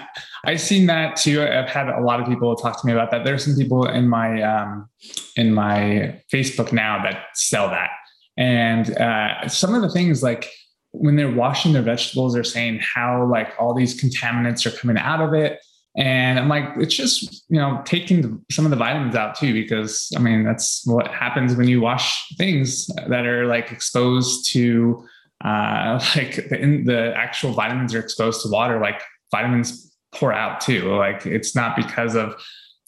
I've 0.45 0.61
seen 0.61 0.87
that 0.87 1.15
too. 1.15 1.41
I've 1.41 1.69
had 1.69 1.87
a 1.89 2.01
lot 2.01 2.19
of 2.19 2.27
people 2.27 2.55
talk 2.55 2.79
to 2.81 2.87
me 2.87 2.93
about 2.93 3.11
that. 3.11 3.23
There's 3.23 3.45
some 3.45 3.55
people 3.55 3.87
in 3.87 4.07
my 4.07 4.41
um, 4.41 4.89
in 5.35 5.53
my 5.53 6.21
Facebook 6.31 6.71
now 6.71 7.01
that 7.03 7.25
sell 7.33 7.69
that, 7.69 7.89
and 8.37 8.95
uh, 8.97 9.47
some 9.47 9.73
of 9.73 9.81
the 9.81 9.89
things 9.89 10.21
like 10.21 10.49
when 10.91 11.15
they're 11.15 11.31
washing 11.31 11.73
their 11.73 11.81
vegetables, 11.81 12.33
they're 12.33 12.43
saying 12.43 12.79
how 12.81 13.25
like 13.25 13.53
all 13.59 13.73
these 13.73 13.99
contaminants 13.99 14.65
are 14.65 14.77
coming 14.77 14.97
out 14.97 15.21
of 15.21 15.33
it 15.33 15.59
and 15.97 16.39
I'm 16.39 16.47
like, 16.47 16.65
it's 16.77 16.93
just, 16.93 17.45
you 17.49 17.57
know, 17.57 17.81
taking 17.85 18.43
some 18.51 18.65
of 18.65 18.71
the 18.71 18.77
vitamins 18.77 19.15
out 19.15 19.35
too, 19.35 19.53
because 19.53 20.11
I 20.15 20.19
mean, 20.19 20.43
that's 20.43 20.85
what 20.85 21.07
happens 21.07 21.55
when 21.55 21.67
you 21.67 21.81
wash 21.81 22.25
things 22.37 22.87
that 23.07 23.25
are 23.25 23.45
like 23.47 23.71
exposed 23.71 24.51
to, 24.51 25.03
uh, 25.43 25.99
like 26.15 26.35
the, 26.35 26.83
the 26.85 27.13
actual 27.15 27.53
vitamins 27.53 27.93
are 27.95 27.99
exposed 27.99 28.43
to 28.43 28.49
water, 28.49 28.79
like 28.79 29.01
vitamins 29.31 29.95
pour 30.13 30.31
out 30.31 30.61
too. 30.61 30.95
Like 30.95 31.25
it's 31.25 31.55
not 31.55 31.75
because 31.75 32.15
of 32.15 32.35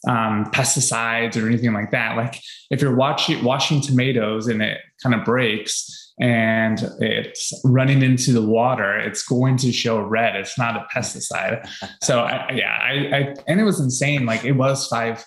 um, 0.08 0.46
pesticides 0.46 1.40
or 1.40 1.46
anything 1.46 1.72
like 1.72 1.90
that. 1.90 2.16
Like 2.16 2.40
if 2.70 2.80
you're 2.80 2.96
watching, 2.96 3.42
washing 3.42 3.80
tomatoes 3.80 4.46
and 4.46 4.62
it 4.62 4.78
kind 5.02 5.14
of 5.14 5.24
breaks, 5.24 6.01
and 6.20 6.90
it's 7.00 7.52
running 7.64 8.02
into 8.02 8.32
the 8.32 8.42
water, 8.42 8.98
it's 8.98 9.22
going 9.22 9.56
to 9.58 9.72
show 9.72 10.00
red. 10.00 10.36
It's 10.36 10.58
not 10.58 10.76
a 10.76 10.86
pesticide. 10.94 11.68
so 12.02 12.20
I, 12.20 12.52
yeah, 12.52 12.78
I, 12.80 13.16
I, 13.16 13.34
and 13.48 13.60
it 13.60 13.64
was 13.64 13.80
insane. 13.80 14.26
Like 14.26 14.44
it 14.44 14.52
was 14.52 14.86
five 14.88 15.24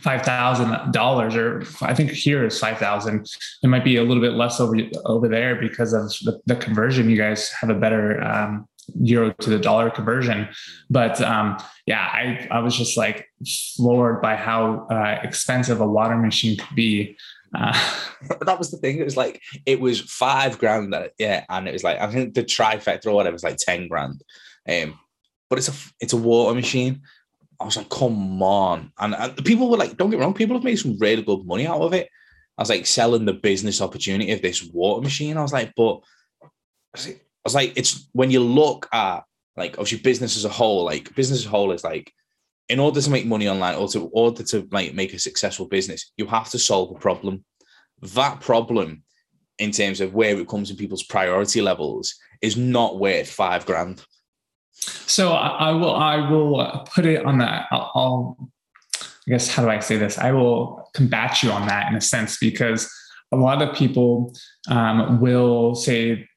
five 0.00 0.22
thousand 0.22 0.92
dollars, 0.92 1.36
or 1.36 1.64
I 1.82 1.94
think 1.94 2.10
here 2.10 2.44
is 2.44 2.58
five 2.58 2.78
thousand. 2.78 3.28
It 3.62 3.68
might 3.68 3.84
be 3.84 3.96
a 3.96 4.02
little 4.02 4.22
bit 4.22 4.32
less 4.32 4.60
over 4.60 4.76
over 5.04 5.28
there 5.28 5.56
because 5.56 5.92
of 5.92 6.08
the, 6.24 6.40
the 6.46 6.56
conversion. 6.56 7.10
You 7.10 7.16
guys 7.16 7.50
have 7.60 7.70
a 7.70 7.74
better 7.74 8.22
um, 8.22 8.68
euro 9.00 9.32
to 9.32 9.50
the 9.50 9.58
dollar 9.58 9.90
conversion, 9.90 10.48
but 10.90 11.20
um, 11.20 11.56
yeah, 11.86 12.08
I 12.12 12.48
I 12.50 12.60
was 12.60 12.76
just 12.76 12.96
like 12.96 13.28
floored 13.76 14.20
by 14.20 14.36
how 14.36 14.86
uh, 14.90 15.20
expensive 15.22 15.80
a 15.80 15.86
water 15.86 16.16
machine 16.16 16.56
could 16.56 16.76
be. 16.76 17.16
Uh, 17.54 17.72
that 18.44 18.58
was 18.58 18.70
the 18.70 18.78
thing. 18.78 18.98
It 18.98 19.04
was 19.04 19.16
like 19.16 19.42
it 19.64 19.80
was 19.80 20.00
five 20.00 20.58
grand. 20.58 20.94
Yeah, 21.18 21.44
and 21.48 21.68
it 21.68 21.72
was 21.72 21.84
like 21.84 22.00
I 22.00 22.10
think 22.10 22.34
the 22.34 22.44
trifecta 22.44 23.06
or 23.06 23.12
whatever 23.12 23.34
was 23.34 23.44
like 23.44 23.58
ten 23.58 23.88
grand. 23.88 24.22
Um, 24.68 24.98
but 25.48 25.58
it's 25.58 25.68
a 25.68 25.74
it's 26.00 26.12
a 26.12 26.18
water 26.18 26.54
machine. 26.54 27.02
I 27.60 27.64
was 27.64 27.76
like, 27.76 27.88
come 27.88 28.42
on. 28.42 28.92
And, 28.98 29.14
and 29.14 29.44
people 29.44 29.70
were 29.70 29.78
like, 29.78 29.96
don't 29.96 30.10
get 30.10 30.20
wrong, 30.20 30.34
people 30.34 30.56
have 30.56 30.64
made 30.64 30.76
some 30.76 30.98
really 30.98 31.22
good 31.22 31.46
money 31.46 31.66
out 31.66 31.80
of 31.80 31.94
it. 31.94 32.08
I 32.58 32.62
was 32.62 32.68
like 32.68 32.86
selling 32.86 33.24
the 33.24 33.32
business 33.32 33.80
opportunity 33.80 34.32
of 34.32 34.42
this 34.42 34.62
water 34.62 35.02
machine. 35.02 35.36
I 35.36 35.42
was 35.42 35.52
like, 35.52 35.72
but 35.76 36.00
I 36.42 36.48
was 37.44 37.54
like, 37.54 37.72
it's 37.76 38.08
when 38.12 38.30
you 38.30 38.40
look 38.40 38.88
at 38.92 39.24
like 39.56 39.72
obviously 39.72 39.98
business 39.98 40.36
as 40.36 40.44
a 40.44 40.50
whole, 40.50 40.84
like 40.84 41.14
business 41.14 41.40
as 41.40 41.46
a 41.46 41.50
whole 41.50 41.72
is 41.72 41.84
like, 41.84 42.12
in 42.68 42.80
order 42.80 43.00
to 43.00 43.10
make 43.10 43.26
money 43.26 43.48
online 43.48 43.76
or 43.76 43.88
to 43.88 44.08
order 44.08 44.42
to 44.42 44.68
like 44.70 44.94
make 44.94 45.14
a 45.14 45.18
successful 45.18 45.66
business, 45.66 46.12
you 46.16 46.26
have 46.26 46.48
to 46.50 46.58
solve 46.58 46.94
a 46.94 46.98
problem. 46.98 47.44
That 48.02 48.40
problem, 48.40 49.02
in 49.58 49.70
terms 49.70 50.00
of 50.00 50.14
where 50.14 50.38
it 50.38 50.48
comes 50.48 50.70
in 50.70 50.76
people's 50.76 51.04
priority 51.04 51.60
levels, 51.62 52.14
is 52.42 52.56
not 52.56 52.98
worth 52.98 53.30
five 53.30 53.64
grand. 53.66 54.04
So 54.72 55.32
I, 55.32 55.70
will 55.70 55.94
I 55.94 56.28
will 56.28 56.86
put 56.94 57.06
it 57.06 57.24
on 57.24 57.38
that. 57.38 57.66
I'll, 57.70 57.92
I'll, 57.94 58.50
I 59.00 59.30
guess 59.30 59.48
how 59.48 59.62
do 59.62 59.70
I 59.70 59.80
say 59.80 59.96
this? 59.96 60.18
I 60.18 60.32
will 60.32 60.88
combat 60.94 61.42
you 61.42 61.50
on 61.50 61.66
that 61.68 61.90
in 61.90 61.96
a 61.96 62.00
sense 62.00 62.38
because 62.38 62.92
a 63.32 63.36
lot 63.36 63.62
of 63.62 63.74
people 63.74 64.34
um, 64.68 65.20
will 65.20 65.74
say 65.74 66.28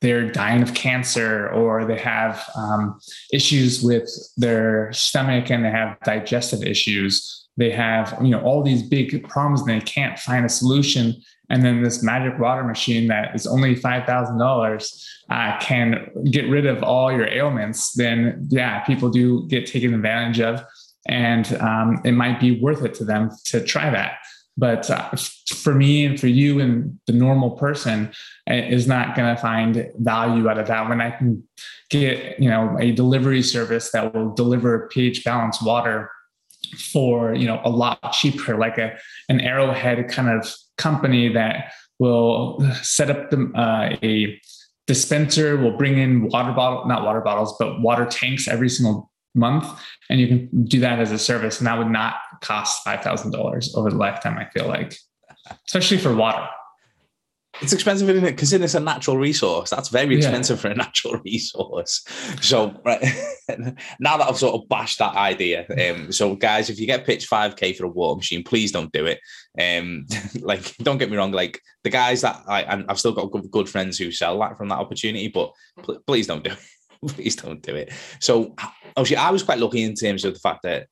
they're 0.00 0.30
dying 0.30 0.62
of 0.62 0.74
cancer 0.74 1.48
or 1.50 1.84
they 1.84 1.98
have 1.98 2.48
um, 2.56 2.98
issues 3.32 3.82
with 3.82 4.08
their 4.36 4.92
stomach 4.92 5.50
and 5.50 5.64
they 5.64 5.70
have 5.70 5.98
digestive 6.04 6.62
issues. 6.62 7.46
They 7.56 7.70
have 7.70 8.16
you 8.22 8.30
know 8.30 8.40
all 8.40 8.62
these 8.62 8.82
big 8.82 9.28
problems 9.28 9.62
and 9.62 9.70
they 9.70 9.84
can't 9.84 10.18
find 10.18 10.46
a 10.46 10.48
solution. 10.48 11.14
And 11.50 11.64
then 11.64 11.82
this 11.82 12.02
magic 12.02 12.38
water 12.38 12.62
machine 12.62 13.08
that 13.08 13.34
is 13.34 13.46
only 13.46 13.74
$5000 13.74 15.06
uh, 15.30 15.58
can 15.60 16.10
get 16.30 16.48
rid 16.48 16.66
of 16.66 16.82
all 16.82 17.10
your 17.10 17.26
ailments 17.26 17.92
then 17.94 18.46
yeah 18.50 18.80
people 18.80 19.08
do 19.08 19.46
get 19.48 19.66
taken 19.66 19.94
advantage 19.94 20.40
of. 20.40 20.62
And 21.08 21.52
um, 21.54 22.00
it 22.04 22.12
might 22.12 22.38
be 22.38 22.60
worth 22.60 22.84
it 22.84 22.94
to 22.94 23.04
them 23.04 23.30
to 23.46 23.64
try 23.64 23.90
that 23.90 24.18
but 24.58 24.90
uh, 24.90 25.08
for 25.54 25.72
me 25.72 26.04
and 26.04 26.18
for 26.18 26.26
you 26.26 26.58
and 26.58 26.98
the 27.06 27.12
normal 27.12 27.52
person 27.52 28.10
is 28.48 28.88
not 28.88 29.14
going 29.14 29.34
to 29.34 29.40
find 29.40 29.88
value 29.98 30.48
out 30.48 30.58
of 30.58 30.66
that. 30.66 30.88
When 30.88 31.00
i 31.00 31.10
can 31.10 31.42
get 31.90 32.38
you 32.38 32.50
know 32.50 32.76
a 32.80 32.92
delivery 32.92 33.42
service 33.42 33.90
that 33.92 34.12
will 34.14 34.34
deliver 34.34 34.88
ph 34.92 35.24
balanced 35.24 35.64
water 35.64 36.10
for 36.92 37.34
you 37.34 37.46
know 37.46 37.60
a 37.64 37.70
lot 37.70 38.12
cheaper 38.12 38.58
like 38.58 38.76
a 38.78 38.96
an 39.28 39.40
arrowhead 39.40 40.08
kind 40.08 40.28
of 40.28 40.52
company 40.76 41.32
that 41.32 41.72
will 41.98 42.60
set 42.82 43.10
up 43.10 43.30
the, 43.30 43.50
uh, 43.56 43.96
a 44.02 44.40
dispenser 44.86 45.56
will 45.56 45.76
bring 45.76 45.98
in 45.98 46.28
water 46.28 46.52
bottle 46.52 46.86
not 46.86 47.04
water 47.04 47.20
bottles 47.20 47.54
but 47.58 47.80
water 47.80 48.04
tanks 48.04 48.48
every 48.48 48.68
single 48.68 49.07
month 49.34 49.66
and 50.10 50.20
you 50.20 50.26
can 50.26 50.64
do 50.64 50.80
that 50.80 50.98
as 50.98 51.12
a 51.12 51.18
service 51.18 51.58
and 51.58 51.66
that 51.66 51.78
would 51.78 51.90
not 51.90 52.14
cost 52.40 52.84
$5000 52.84 53.76
over 53.76 53.90
the 53.90 53.96
lifetime 53.96 54.38
i 54.38 54.48
feel 54.50 54.66
like 54.66 54.96
especially 55.66 55.98
for 55.98 56.14
water 56.14 56.48
it's 57.60 57.72
expensive, 57.72 58.08
isn't 58.08 58.24
it? 58.24 58.32
Because 58.32 58.52
it's 58.52 58.74
a 58.74 58.80
natural 58.80 59.16
resource. 59.16 59.70
That's 59.70 59.88
very 59.88 60.16
expensive 60.16 60.58
yeah. 60.58 60.62
for 60.62 60.68
a 60.68 60.74
natural 60.74 61.20
resource. 61.24 62.04
So 62.40 62.80
right 62.84 63.00
now 64.00 64.16
that 64.16 64.28
I've 64.28 64.38
sort 64.38 64.54
of 64.54 64.68
bashed 64.68 64.98
that 64.98 65.16
idea, 65.16 65.66
um, 65.90 66.12
so 66.12 66.36
guys, 66.36 66.70
if 66.70 66.78
you 66.78 66.86
get 66.86 67.04
pitched 67.04 67.26
five 67.26 67.56
k 67.56 67.72
for 67.72 67.84
a 67.84 67.88
water 67.88 68.16
machine, 68.16 68.44
please 68.44 68.70
don't 68.70 68.92
do 68.92 69.06
it. 69.06 69.20
Um, 69.60 70.06
like, 70.40 70.76
don't 70.78 70.98
get 70.98 71.10
me 71.10 71.16
wrong. 71.16 71.32
Like 71.32 71.60
the 71.84 71.90
guys 71.90 72.20
that 72.20 72.42
I, 72.46 72.84
I've 72.88 72.98
still 72.98 73.12
got 73.12 73.30
good, 73.32 73.50
good 73.50 73.68
friends 73.68 73.98
who 73.98 74.12
sell 74.12 74.38
that 74.40 74.56
from 74.56 74.68
that 74.68 74.78
opportunity, 74.78 75.28
but 75.28 75.52
pl- 75.82 76.00
please 76.06 76.26
don't 76.26 76.44
do 76.44 76.52
it. 76.52 76.58
please 77.06 77.36
don't 77.36 77.62
do 77.62 77.74
it. 77.74 77.92
So 78.20 78.54
obviously, 78.96 79.16
I 79.16 79.30
was 79.30 79.42
quite 79.42 79.58
lucky 79.58 79.82
in 79.82 79.94
terms 79.94 80.24
of 80.24 80.34
the 80.34 80.40
fact 80.40 80.62
that 80.62 80.86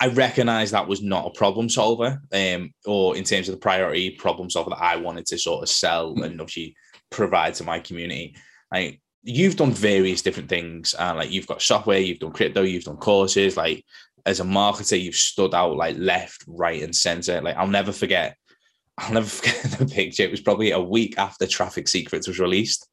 I 0.00 0.08
recognised 0.08 0.72
that 0.72 0.88
was 0.88 1.02
not 1.02 1.26
a 1.26 1.38
problem 1.38 1.68
solver, 1.68 2.20
um, 2.32 2.72
or 2.84 3.16
in 3.16 3.24
terms 3.24 3.48
of 3.48 3.54
the 3.54 3.60
priority 3.60 4.10
problem 4.10 4.50
solver 4.50 4.70
that 4.70 4.82
I 4.82 4.96
wanted 4.96 5.26
to 5.26 5.38
sort 5.38 5.62
of 5.62 5.68
sell 5.68 6.14
mm. 6.14 6.24
and 6.24 6.40
obviously 6.40 6.76
provide 7.10 7.54
to 7.54 7.64
my 7.64 7.78
community. 7.78 8.34
Like 8.72 9.00
you've 9.22 9.56
done 9.56 9.72
various 9.72 10.22
different 10.22 10.48
things, 10.48 10.94
and 10.94 11.12
uh, 11.12 11.14
like 11.16 11.30
you've 11.30 11.46
got 11.46 11.62
software, 11.62 11.98
you've 11.98 12.18
done 12.18 12.32
crypto, 12.32 12.62
you've 12.62 12.84
done 12.84 12.96
courses. 12.96 13.56
Like 13.56 13.84
as 14.26 14.40
a 14.40 14.44
marketer, 14.44 15.00
you've 15.00 15.14
stood 15.14 15.54
out 15.54 15.76
like 15.76 15.96
left, 15.98 16.44
right, 16.46 16.82
and 16.82 16.94
center. 16.94 17.40
Like 17.40 17.56
I'll 17.56 17.66
never 17.66 17.92
forget. 17.92 18.36
I'll 18.98 19.14
never 19.14 19.26
forget 19.26 19.62
the 19.78 19.86
picture. 19.86 20.22
It 20.22 20.30
was 20.30 20.40
probably 20.40 20.70
a 20.70 20.80
week 20.80 21.18
after 21.18 21.46
Traffic 21.46 21.88
Secrets 21.88 22.28
was 22.28 22.38
released, 22.38 22.88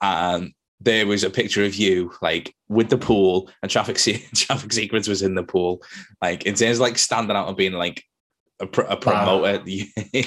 and 0.00 0.52
there 0.80 1.06
was 1.06 1.24
a 1.24 1.30
picture 1.30 1.64
of 1.64 1.74
you 1.74 2.12
like 2.22 2.54
with 2.68 2.88
the 2.88 2.98
pool 2.98 3.50
and 3.62 3.70
traffic 3.70 3.98
se- 3.98 4.26
traffic 4.34 4.72
secrets 4.72 5.08
was 5.08 5.22
in 5.22 5.34
the 5.34 5.42
pool. 5.42 5.82
Like 6.22 6.46
in 6.46 6.54
terms 6.54 6.78
of 6.78 6.82
like 6.82 6.98
standing 6.98 7.36
out 7.36 7.48
and 7.48 7.56
being 7.56 7.72
like 7.72 8.02
a, 8.60 8.66
pr- 8.66 8.82
a 8.82 8.96
promoter 8.96 9.58
wow. 9.58 9.64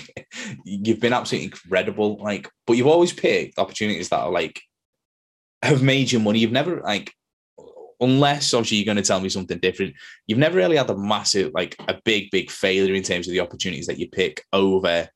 you've 0.65 0.99
been 0.99 1.13
absolutely 1.13 1.45
incredible 1.45 2.17
like 2.17 2.49
but 2.65 2.73
you've 2.73 2.87
always 2.87 3.13
picked 3.13 3.59
opportunities 3.59 4.09
that 4.09 4.21
are 4.21 4.31
like 4.31 4.61
have 5.61 5.81
made 5.81 6.11
you 6.11 6.19
money. 6.19 6.39
You've 6.39 6.51
never 6.51 6.81
like 6.81 7.13
unless 7.99 8.53
obviously 8.53 8.77
you're 8.77 8.85
going 8.85 8.97
to 8.97 9.03
tell 9.03 9.19
me 9.19 9.29
something 9.29 9.59
different 9.59 9.93
you've 10.27 10.39
never 10.39 10.57
really 10.57 10.75
had 10.75 10.89
a 10.89 10.97
massive 10.97 11.51
like 11.53 11.75
a 11.87 11.95
big 12.03 12.29
big 12.31 12.51
failure 12.51 12.93
in 12.93 13.03
terms 13.03 13.27
of 13.27 13.31
the 13.31 13.39
opportunities 13.39 13.87
that 13.87 13.99
you 13.99 14.09
pick 14.09 14.43
over 14.51 15.07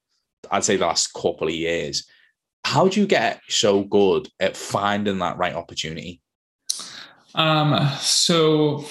i'd 0.52 0.64
say 0.64 0.78
the 0.78 0.86
last 0.86 1.08
couple 1.14 1.48
of 1.48 1.54
years 1.54 2.08
how 2.64 2.88
do 2.88 3.00
you 3.00 3.08
get 3.08 3.42
so 3.48 3.84
good 3.84 4.28
at 4.40 4.58
finding 4.58 5.20
that 5.20 5.38
right 5.38 5.56
opportunity? 5.56 6.22
Um, 7.36 7.90
so 8.00 8.86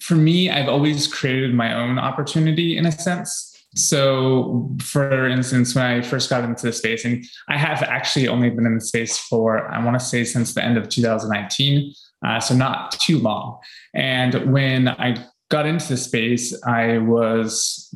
for 0.00 0.14
me, 0.14 0.50
I've 0.50 0.68
always 0.68 1.12
created 1.12 1.54
my 1.54 1.74
own 1.74 1.98
opportunity 1.98 2.76
in 2.76 2.86
a 2.86 2.92
sense. 2.92 3.52
So, 3.74 4.74
for 4.80 5.28
instance, 5.28 5.74
when 5.74 5.84
I 5.84 6.00
first 6.00 6.30
got 6.30 6.44
into 6.44 6.66
the 6.66 6.72
space, 6.72 7.04
and 7.04 7.24
I 7.48 7.58
have 7.58 7.82
actually 7.82 8.28
only 8.28 8.48
been 8.48 8.64
in 8.64 8.76
the 8.76 8.80
space 8.80 9.18
for, 9.18 9.68
I 9.68 9.84
want 9.84 9.98
to 9.98 10.04
say, 10.04 10.24
since 10.24 10.54
the 10.54 10.64
end 10.64 10.78
of 10.78 10.88
2019, 10.88 11.92
uh, 12.24 12.40
so 12.40 12.54
not 12.54 12.92
too 12.92 13.18
long. 13.18 13.58
And 13.94 14.50
when 14.52 14.88
I 14.88 15.16
got 15.50 15.66
into 15.66 15.88
the 15.88 15.96
space, 15.96 16.58
I 16.64 16.98
was 16.98 17.94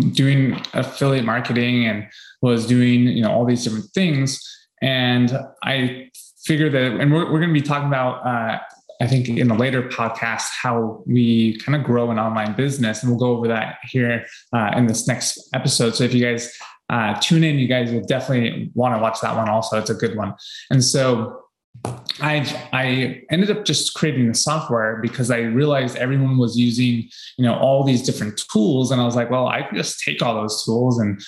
doing 0.00 0.60
affiliate 0.72 1.24
marketing 1.24 1.86
and 1.86 2.06
was 2.42 2.66
doing 2.66 3.06
you 3.06 3.22
know 3.22 3.30
all 3.30 3.44
these 3.44 3.64
different 3.64 3.86
things 3.94 4.40
and 4.84 5.32
I 5.62 6.10
figure 6.44 6.68
that, 6.68 7.00
and 7.00 7.12
we're, 7.12 7.24
we're 7.24 7.40
going 7.40 7.54
to 7.54 7.60
be 7.60 7.62
talking 7.62 7.88
about, 7.88 8.24
uh, 8.26 8.58
I 9.00 9.06
think 9.06 9.28
in 9.28 9.50
a 9.50 9.56
later 9.56 9.82
podcast, 9.88 10.50
how 10.62 11.02
we 11.06 11.58
kind 11.58 11.74
of 11.74 11.84
grow 11.84 12.10
an 12.10 12.18
online 12.18 12.54
business. 12.54 13.02
And 13.02 13.10
we'll 13.10 13.18
go 13.18 13.36
over 13.36 13.48
that 13.48 13.78
here 13.84 14.26
uh, 14.52 14.72
in 14.76 14.86
this 14.86 15.08
next 15.08 15.48
episode. 15.54 15.96
So 15.96 16.04
if 16.04 16.12
you 16.12 16.22
guys 16.22 16.54
uh, 16.90 17.18
tune 17.20 17.44
in, 17.44 17.58
you 17.58 17.66
guys 17.66 17.90
will 17.90 18.04
definitely 18.04 18.70
want 18.74 18.94
to 18.94 19.00
watch 19.00 19.20
that 19.22 19.34
one 19.34 19.48
also. 19.48 19.78
It's 19.78 19.90
a 19.90 19.94
good 19.94 20.16
one. 20.16 20.34
And 20.70 20.84
so 20.84 21.43
I 22.20 22.68
I 22.72 23.22
ended 23.30 23.50
up 23.50 23.64
just 23.64 23.94
creating 23.94 24.28
the 24.28 24.34
software 24.34 25.00
because 25.02 25.30
I 25.30 25.40
realized 25.40 25.96
everyone 25.96 26.38
was 26.38 26.56
using 26.56 27.08
you 27.36 27.44
know 27.44 27.54
all 27.54 27.84
these 27.84 28.02
different 28.02 28.40
tools, 28.52 28.90
and 28.90 29.00
I 29.00 29.04
was 29.04 29.16
like, 29.16 29.30
well, 29.30 29.48
I 29.48 29.62
can 29.62 29.76
just 29.76 30.00
take 30.00 30.22
all 30.22 30.34
those 30.34 30.64
tools 30.64 30.98
and 30.98 31.20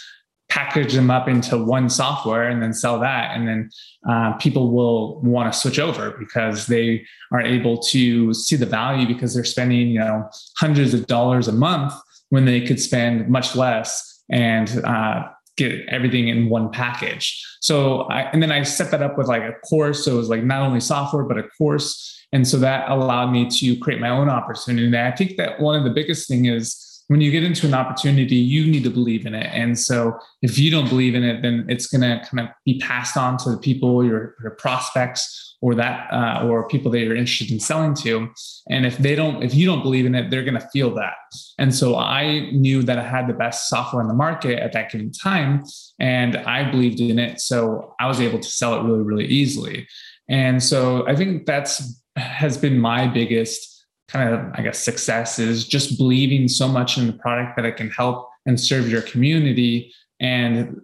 package 0.49 0.95
them 0.95 1.11
up 1.11 1.29
into 1.29 1.63
one 1.63 1.91
software 1.91 2.49
and 2.49 2.63
then 2.63 2.73
sell 2.73 3.01
that. 3.01 3.37
And 3.37 3.49
then 3.49 3.71
uh, 4.09 4.35
people 4.35 4.71
will 4.71 5.21
want 5.21 5.53
to 5.53 5.59
switch 5.59 5.79
over 5.79 6.17
because 6.19 6.67
they 6.67 7.05
are 7.33 7.43
able 7.43 7.79
to 7.79 8.33
see 8.33 8.57
the 8.57 8.67
value 8.67 9.07
because 9.07 9.35
they're 9.35 9.45
spending 9.45 9.89
you 9.89 9.99
know 9.99 10.29
hundreds 10.57 10.95
of 10.95 11.07
dollars 11.07 11.49
a 11.49 11.53
month 11.53 11.93
when 12.31 12.45
they 12.45 12.61
could 12.61 12.81
spend 12.81 13.29
much 13.29 13.57
less. 13.57 14.23
And 14.31 14.83
uh, 14.85 15.29
get 15.57 15.87
everything 15.89 16.29
in 16.29 16.49
one 16.49 16.71
package. 16.71 17.45
So 17.61 18.03
I, 18.03 18.23
and 18.33 18.43
then 18.43 18.53
i 18.53 18.63
set 18.63 18.91
that 18.91 19.03
up 19.03 19.19
with 19.19 19.29
like 19.29 19.43
a 19.43 19.55
course. 19.69 20.05
So 20.05 20.13
it 20.13 20.17
was 20.17 20.29
like 20.29 20.45
not 20.45 20.63
only 20.63 20.81
software 20.81 21.25
but 21.25 21.39
a 21.39 21.45
course. 21.59 22.13
And 22.33 22.47
so 22.47 22.59
that 22.59 22.91
allowed 22.91 23.31
me 23.31 23.49
to 23.49 23.77
create 23.79 24.01
my 24.01 24.11
own 24.11 24.29
opportunity. 24.29 24.87
And 24.87 24.97
i 24.97 25.11
think 25.13 25.37
that 25.37 25.61
one 25.61 25.77
of 25.77 25.85
the 25.85 25.91
biggest 25.91 26.29
thing 26.29 26.47
is 26.47 26.96
when 27.09 27.21
you 27.21 27.31
get 27.31 27.45
into 27.45 27.67
an 27.67 27.75
opportunity, 27.75 28.37
you 28.37 28.67
need 28.67 28.83
to 28.85 28.91
believe 28.91 29.27
in 29.27 29.35
it. 29.35 29.49
And 29.53 29.79
so 29.79 30.19
if 30.43 30.59
you 30.59 30.71
don't 30.71 30.89
believe 30.89 31.15
in 31.15 31.23
it, 31.23 31.43
then 31.43 31.65
it's 31.69 31.87
going 31.87 32.01
to 32.01 32.27
kind 32.29 32.49
of 32.49 32.55
be 32.65 32.79
passed 32.81 33.17
on 33.17 33.37
to 33.39 33.51
the 33.51 33.59
people, 33.59 34.05
your, 34.05 34.35
your 34.43 34.53
prospects, 34.53 35.57
or 35.63 35.75
that, 35.75 36.13
uh, 36.13 36.47
or 36.47 36.69
people 36.69 36.91
that 36.91 36.99
you're 36.99 37.17
interested 37.17 37.51
in 37.51 37.59
selling 37.59 37.95
to. 37.95 38.29
And 38.69 38.85
if 38.85 38.99
they 38.99 39.15
don't, 39.15 39.43
if 39.43 39.55
you 39.55 39.67
don't 39.67 39.83
believe 39.83 40.05
in 40.05 40.15
it, 40.15 40.31
they're 40.31 40.45
going 40.45 40.61
to 40.61 40.69
feel 40.69 40.95
that. 40.95 41.15
And 41.59 41.75
so 41.75 41.97
I 41.97 42.51
knew 42.51 42.83
that 42.83 42.99
I 42.99 43.03
had 43.03 43.27
the 43.27 43.35
best 43.35 43.69
software 43.69 44.03
in 44.03 44.09
the 44.09 44.15
market 44.15 44.59
at 44.59 44.73
that 44.73 44.91
given 44.91 45.13
time, 45.13 45.65
and 45.99 46.37
I 46.37 46.71
believed 46.71 47.01
in 47.01 47.19
it. 47.19 47.41
So 47.41 47.95
I 47.99 48.07
was 48.07 48.21
able 48.21 48.39
to 48.39 48.49
sell 48.49 48.79
it 48.79 48.83
really, 48.83 49.03
really 49.03 49.27
easily. 49.27 49.89
And 50.29 50.63
so 50.63 51.07
I 51.09 51.17
think 51.17 51.47
that's 51.47 52.03
has 52.17 52.57
been 52.57 52.79
my 52.79 53.07
biggest 53.07 53.76
kind 54.09 54.33
of, 54.33 54.53
I 54.55 54.63
guess, 54.63 54.79
success 54.79 55.39
is 55.39 55.67
just 55.67 55.99
believing 55.99 56.49
so 56.49 56.69
much 56.69 56.97
in 56.97 57.07
the 57.07 57.13
product 57.13 57.57
that 57.57 57.65
it 57.65 57.77
can 57.77 57.91
help 57.91 58.29
and 58.47 58.61
serve 58.61 58.89
your 58.89 59.03
community 59.03 59.93
and 60.21 60.81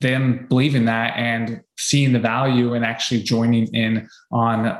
them 0.00 0.46
believing 0.48 0.86
that 0.86 1.16
and 1.16 1.62
seeing 1.78 2.12
the 2.12 2.18
value 2.18 2.74
and 2.74 2.84
actually 2.84 3.22
joining 3.22 3.66
in 3.68 4.08
on 4.32 4.78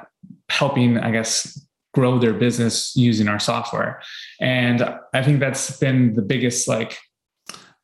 helping, 0.48 0.98
I 0.98 1.12
guess, 1.12 1.64
grow 1.94 2.18
their 2.18 2.34
business 2.34 2.96
using 2.96 3.28
our 3.28 3.38
software. 3.38 4.02
And 4.40 4.82
I 5.14 5.22
think 5.22 5.38
that's 5.40 5.78
been 5.78 6.14
the 6.14 6.22
biggest, 6.22 6.66
like, 6.66 6.98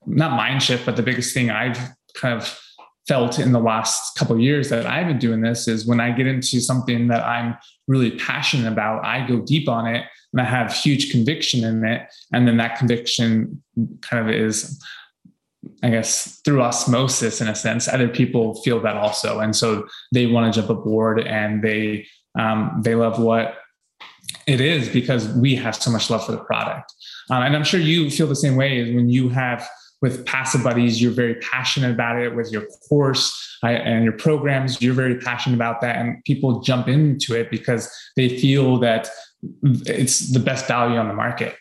not 0.06 0.32
mind 0.32 0.62
shift, 0.62 0.86
but 0.86 0.96
the 0.96 1.02
biggest 1.02 1.32
thing 1.34 1.50
I've 1.50 1.78
kind 2.14 2.34
of 2.34 2.58
felt 3.08 3.38
in 3.38 3.52
the 3.52 3.58
last 3.58 4.16
couple 4.16 4.38
years 4.38 4.68
that 4.68 4.86
I've 4.86 5.08
been 5.08 5.18
doing 5.18 5.40
this 5.40 5.66
is 5.66 5.86
when 5.86 5.98
I 5.98 6.12
get 6.12 6.26
into 6.26 6.60
something 6.60 7.08
that 7.08 7.24
I'm 7.24 7.56
really 7.88 8.12
passionate 8.12 8.70
about, 8.70 9.04
I 9.04 9.26
go 9.26 9.40
deep 9.40 9.68
on 9.68 9.86
it 9.86 10.04
and 10.32 10.42
I 10.42 10.44
have 10.44 10.72
huge 10.72 11.10
conviction 11.10 11.64
in 11.64 11.84
it. 11.84 12.02
And 12.32 12.46
then 12.46 12.58
that 12.58 12.78
conviction 12.78 13.62
kind 14.02 14.28
of 14.28 14.34
is, 14.34 14.80
I 15.82 15.88
guess, 15.88 16.40
through 16.44 16.60
osmosis 16.60 17.40
in 17.40 17.48
a 17.48 17.54
sense, 17.54 17.88
other 17.88 18.08
people 18.08 18.60
feel 18.62 18.78
that 18.82 18.96
also. 18.96 19.40
And 19.40 19.56
so 19.56 19.88
they 20.12 20.26
want 20.26 20.52
to 20.52 20.60
jump 20.60 20.70
aboard 20.70 21.20
and 21.20 21.62
they, 21.64 22.06
um, 22.38 22.82
they 22.84 22.94
love 22.94 23.18
what 23.18 23.56
it 24.46 24.60
is 24.60 24.90
because 24.90 25.28
we 25.28 25.54
have 25.56 25.74
so 25.74 25.90
much 25.90 26.10
love 26.10 26.26
for 26.26 26.32
the 26.32 26.44
product. 26.44 26.92
Um, 27.30 27.42
and 27.42 27.56
I'm 27.56 27.64
sure 27.64 27.80
you 27.80 28.10
feel 28.10 28.26
the 28.26 28.36
same 28.36 28.56
way 28.56 28.80
as 28.80 28.94
when 28.94 29.08
you 29.08 29.30
have 29.30 29.66
with 30.00 30.24
passive 30.26 30.62
buddies 30.62 31.02
you're 31.02 31.10
very 31.10 31.34
passionate 31.36 31.90
about 31.90 32.20
it 32.20 32.34
with 32.34 32.52
your 32.52 32.66
course 32.88 33.58
and 33.62 34.04
your 34.04 34.12
programs 34.12 34.80
you're 34.80 34.94
very 34.94 35.16
passionate 35.18 35.56
about 35.56 35.80
that 35.80 35.96
and 35.96 36.22
people 36.24 36.60
jump 36.60 36.88
into 36.88 37.34
it 37.34 37.50
because 37.50 37.90
they 38.16 38.38
feel 38.38 38.78
that 38.78 39.08
it's 39.62 40.32
the 40.32 40.40
best 40.40 40.66
value 40.66 40.98
on 40.98 41.08
the 41.08 41.14
market. 41.14 41.56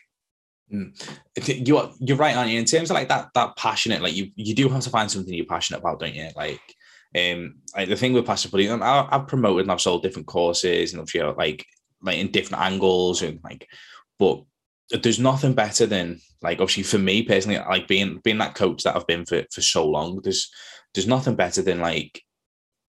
Mm. 0.72 0.92
you 1.66 1.78
are 1.78 1.90
you're 1.98 2.18
right 2.18 2.36
aren't 2.36 2.50
in 2.50 2.64
terms 2.66 2.90
of 2.90 2.94
like 2.94 3.08
that 3.08 3.30
that 3.34 3.56
passionate 3.56 4.02
like 4.02 4.14
you 4.14 4.30
you 4.36 4.54
do 4.54 4.68
have 4.68 4.82
to 4.82 4.90
find 4.90 5.10
something 5.10 5.32
you're 5.32 5.46
passionate 5.46 5.78
about 5.78 5.98
don't 5.98 6.14
you? 6.14 6.28
Like 6.36 6.60
um 7.16 7.54
like 7.74 7.88
the 7.88 7.96
thing 7.96 8.12
with 8.12 8.26
passive 8.26 8.50
buddies 8.50 8.70
I've 8.70 9.26
promoted 9.26 9.64
and 9.64 9.72
I've 9.72 9.80
sold 9.80 10.02
different 10.02 10.26
courses 10.26 10.92
and 10.92 11.00
I've 11.00 11.14
you 11.14 11.34
like 11.38 11.64
like 12.02 12.18
in 12.18 12.30
different 12.30 12.62
angles 12.62 13.22
and 13.22 13.40
like 13.42 13.66
but 14.18 14.42
there's 14.90 15.18
nothing 15.18 15.54
better 15.54 15.86
than 15.86 16.20
like 16.42 16.60
obviously 16.60 16.82
for 16.82 16.98
me 16.98 17.22
personally, 17.22 17.58
like 17.58 17.88
being 17.88 18.20
being 18.24 18.38
that 18.38 18.54
coach 18.54 18.82
that 18.82 18.96
I've 18.96 19.06
been 19.06 19.26
for 19.26 19.44
for 19.52 19.60
so 19.60 19.86
long. 19.86 20.20
There's 20.22 20.50
there's 20.94 21.06
nothing 21.06 21.34
better 21.34 21.62
than 21.62 21.80
like 21.80 22.22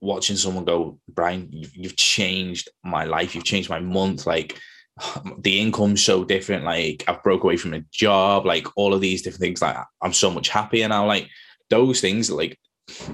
watching 0.00 0.36
someone 0.36 0.64
go, 0.64 0.98
Brian, 1.08 1.48
you've, 1.52 1.76
you've 1.76 1.96
changed 1.96 2.70
my 2.82 3.04
life. 3.04 3.34
You've 3.34 3.44
changed 3.44 3.68
my 3.68 3.80
month. 3.80 4.26
Like 4.26 4.58
the 5.38 5.60
income's 5.60 6.02
so 6.02 6.24
different. 6.24 6.64
Like 6.64 7.04
I've 7.06 7.22
broke 7.22 7.44
away 7.44 7.56
from 7.56 7.74
a 7.74 7.84
job. 7.92 8.46
Like 8.46 8.66
all 8.76 8.94
of 8.94 9.00
these 9.00 9.22
different 9.22 9.42
things. 9.42 9.62
Like 9.62 9.76
I'm 10.02 10.12
so 10.12 10.30
much 10.30 10.48
happier 10.48 10.88
now. 10.88 11.06
Like 11.06 11.28
those 11.68 12.00
things. 12.00 12.30
Like 12.30 12.58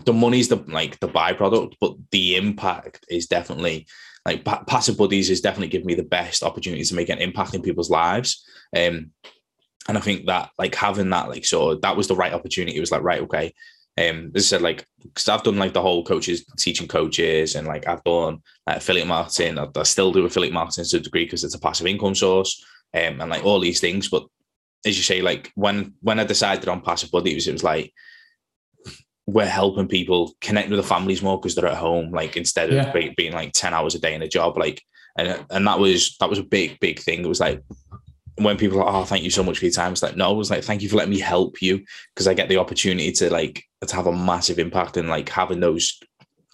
the 0.05 0.12
money's 0.12 0.49
the 0.49 0.57
like 0.69 0.99
the 1.00 1.09
byproduct, 1.09 1.75
but 1.81 1.95
the 2.11 2.37
impact 2.37 3.05
is 3.09 3.26
definitely 3.26 3.87
like 4.26 4.45
passive 4.66 4.99
buddies 4.99 5.30
is 5.30 5.40
definitely 5.40 5.68
giving 5.68 5.87
me 5.87 5.95
the 5.95 6.02
best 6.02 6.42
opportunity 6.42 6.83
to 6.83 6.95
make 6.97 7.09
an 7.11 7.18
impact 7.18 7.54
in 7.54 7.62
people's 7.62 7.90
lives. 7.90 8.45
Um, 8.76 9.12
and 9.88 9.97
I 9.97 10.00
think 10.00 10.26
that 10.26 10.50
like 10.59 10.75
having 10.75 11.11
that 11.11 11.28
like 11.28 11.45
so 11.45 11.76
that 11.76 11.97
was 11.97 12.09
the 12.09 12.16
right 12.16 12.33
opportunity. 12.33 12.76
It 12.76 12.80
was 12.80 12.90
like 12.90 13.02
right, 13.02 13.23
okay. 13.23 13.54
Um, 13.99 14.33
I 14.35 14.40
said, 14.40 14.62
like 14.62 14.85
because 15.00 15.28
I've 15.28 15.45
done 15.45 15.59
like 15.59 15.73
the 15.73 15.80
whole 15.80 16.04
coaches 16.04 16.45
teaching 16.59 16.88
coaches, 16.88 17.54
and 17.54 17.68
like 17.68 17.87
I've 17.87 18.02
done 18.02 18.42
like, 18.66 18.78
affiliate 18.78 19.06
marketing. 19.06 19.59
I, 19.59 19.68
I, 19.76 19.83
still 19.85 20.12
do 20.12 20.26
affiliate 20.26 20.52
marketing 20.52 20.85
to 20.87 20.97
a 20.97 21.00
degree 21.00 21.25
because 21.25 21.45
it's 21.45 21.54
a 21.54 21.61
passive 21.61 21.87
income 21.87 22.16
source, 22.16 22.64
um, 22.95 23.21
and 23.21 23.30
like 23.30 23.45
all 23.45 23.61
these 23.61 23.80
things. 23.80 24.09
But 24.09 24.26
as 24.85 24.97
you 24.97 25.04
say, 25.04 25.23
like 25.23 25.52
when 25.54 25.95
when 26.02 26.18
I 26.18 26.25
decided 26.25 26.68
on 26.68 26.83
passive 26.83 27.12
buddies, 27.12 27.47
it 27.47 27.52
was 27.52 27.64
like 27.64 27.94
we're 29.26 29.46
helping 29.46 29.88
people 29.88 30.34
connect 30.40 30.70
with 30.70 30.78
the 30.78 30.86
families 30.86 31.22
more 31.22 31.38
because 31.38 31.54
they're 31.54 31.66
at 31.66 31.76
home, 31.76 32.12
like 32.12 32.36
instead 32.36 32.68
of 32.68 32.76
yeah. 32.76 32.92
being, 32.92 33.14
being 33.16 33.32
like 33.32 33.52
ten 33.52 33.74
hours 33.74 33.94
a 33.94 33.98
day 33.98 34.14
in 34.14 34.22
a 34.22 34.28
job, 34.28 34.56
like 34.56 34.82
and 35.18 35.44
and 35.50 35.66
that 35.66 35.78
was 35.78 36.16
that 36.20 36.30
was 36.30 36.38
a 36.38 36.44
big 36.44 36.78
big 36.80 37.00
thing. 37.00 37.24
It 37.24 37.28
was 37.28 37.40
like 37.40 37.62
when 38.36 38.56
people 38.56 38.80
are 38.80 38.84
like, 38.84 38.94
oh, 38.94 39.04
thank 39.04 39.24
you 39.24 39.30
so 39.30 39.42
much 39.42 39.58
for 39.58 39.64
your 39.64 39.72
time. 39.72 39.92
It's 39.92 40.02
like, 40.02 40.16
no, 40.16 40.32
it 40.32 40.36
was 40.36 40.50
like, 40.50 40.62
thank 40.62 40.82
you 40.82 40.88
for 40.88 40.96
letting 40.96 41.12
me 41.12 41.20
help 41.20 41.62
you 41.62 41.82
because 42.14 42.28
I 42.28 42.34
get 42.34 42.48
the 42.48 42.58
opportunity 42.58 43.10
to 43.12 43.30
like 43.30 43.64
to 43.86 43.96
have 43.96 44.06
a 44.06 44.12
massive 44.12 44.58
impact 44.58 44.96
and 44.96 45.08
like 45.08 45.28
having 45.28 45.60
those 45.60 45.98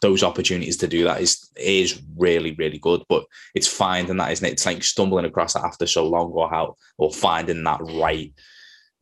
those 0.01 0.23
opportunities 0.23 0.77
to 0.79 0.89
do 0.89 1.05
that 1.05 1.21
is 1.21 1.51
is 1.57 2.03
really 2.17 2.53
really 2.53 2.79
good. 2.79 3.03
But 3.09 3.25
it's 3.55 3.69
finding 3.69 4.17
that 4.17 4.33
isn't 4.33 4.47
it? 4.47 4.53
It's 4.53 4.67
like 4.67 4.83
stumbling 4.83 5.27
across 5.27 5.53
that 5.55 5.65
after 5.65 5.87
so 5.87 6.09
long, 6.09 6.31
or 6.33 6.49
how 6.49 6.77
or 6.97 7.13
finding 7.13 7.65
that 7.65 7.81
right 7.83 8.33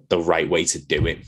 the 0.09 0.21
right 0.21 0.49
way 0.49 0.65
to 0.65 0.85
do 0.85 1.07
it. 1.07 1.25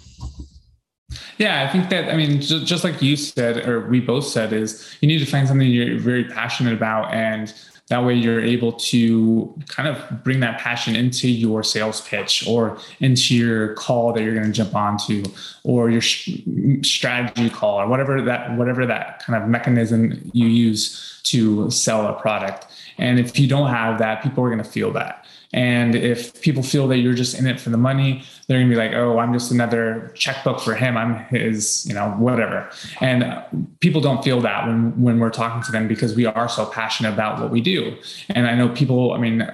Yeah, 1.39 1.67
I 1.67 1.73
think 1.73 1.91
that, 1.91 2.13
I 2.13 2.17
mean, 2.17 2.41
just, 2.41 2.67
just 2.67 2.85
like 2.85 3.01
you 3.03 3.17
said, 3.17 3.69
or 3.69 3.89
we 3.89 4.01
both 4.01 4.27
said, 4.27 4.53
is 4.53 4.97
you 5.01 5.09
need 5.09 5.19
to 5.19 5.27
find 5.27 5.49
something 5.49 5.69
you're 5.69 5.99
very 5.99 6.25
passionate 6.25 6.75
about 6.75 7.13
and 7.13 7.53
that 7.89 8.05
way, 8.05 8.15
you're 8.15 8.41
able 8.41 8.73
to 8.73 9.55
kind 9.69 9.87
of 9.87 10.25
bring 10.25 10.41
that 10.41 10.59
passion 10.59 10.97
into 10.97 11.29
your 11.29 11.63
sales 11.63 12.01
pitch 12.03 12.47
or 12.47 12.79
into 13.01 13.37
your 13.37 13.75
call 13.75 14.15
that 14.15 14.23
you're 14.23 14.33
going 14.35 14.47
to 14.47 14.53
jump 14.53 14.75
onto, 14.75 15.25
or 15.65 15.91
your 15.91 16.01
strategy 16.01 17.51
call, 17.51 17.79
or 17.79 17.89
whatever 17.89 18.23
that 18.23 18.57
whatever 18.57 18.87
that 18.87 19.23
kind 19.25 19.43
of 19.43 19.49
mechanism 19.49 20.31
you 20.33 20.47
use 20.47 21.21
to 21.25 21.71
sell 21.71 22.07
a 22.07 22.19
product. 22.19 22.67
And 22.99 23.19
if 23.19 23.39
you 23.39 23.49
don't 23.49 23.69
have 23.69 23.99
that, 23.99 24.23
people 24.23 24.45
are 24.45 24.49
going 24.49 24.63
to 24.63 24.71
feel 24.71 24.93
that. 24.93 25.27
And 25.55 25.95
if 25.95 26.41
people 26.41 26.63
feel 26.63 26.89
that 26.89 26.99
you're 26.99 27.13
just 27.13 27.39
in 27.39 27.47
it 27.47 27.61
for 27.61 27.69
the 27.69 27.77
money, 27.77 28.25
they're 28.47 28.59
gonna 28.59 28.71
be 28.71 28.77
like, 28.77 28.93
oh, 28.93 29.19
I'm 29.19 29.35
just 29.35 29.51
another 29.51 30.11
checkbook 30.15 30.61
for 30.61 30.75
him. 30.75 30.97
I'm 30.97 31.17
his, 31.27 31.85
you 31.87 31.93
know, 31.93 32.11
whatever. 32.13 32.71
And 33.01 33.77
people 33.81 34.01
don't 34.01 34.25
feel 34.25 34.41
that 34.41 34.67
when 34.67 35.01
when 35.01 35.19
we're 35.19 35.31
talking 35.31 35.63
to 35.65 35.73
them 35.73 35.89
because 35.89 36.15
we 36.17 36.25
are 36.25 36.49
so 36.49 36.65
passionate 36.65 37.13
about 37.13 37.39
what 37.39 37.51
we 37.51 37.61
do. 37.61 37.97
And 38.31 38.47
I 38.47 38.55
know 38.55 38.71
people. 38.71 39.13
I 39.13 39.19
mean, 39.19 39.47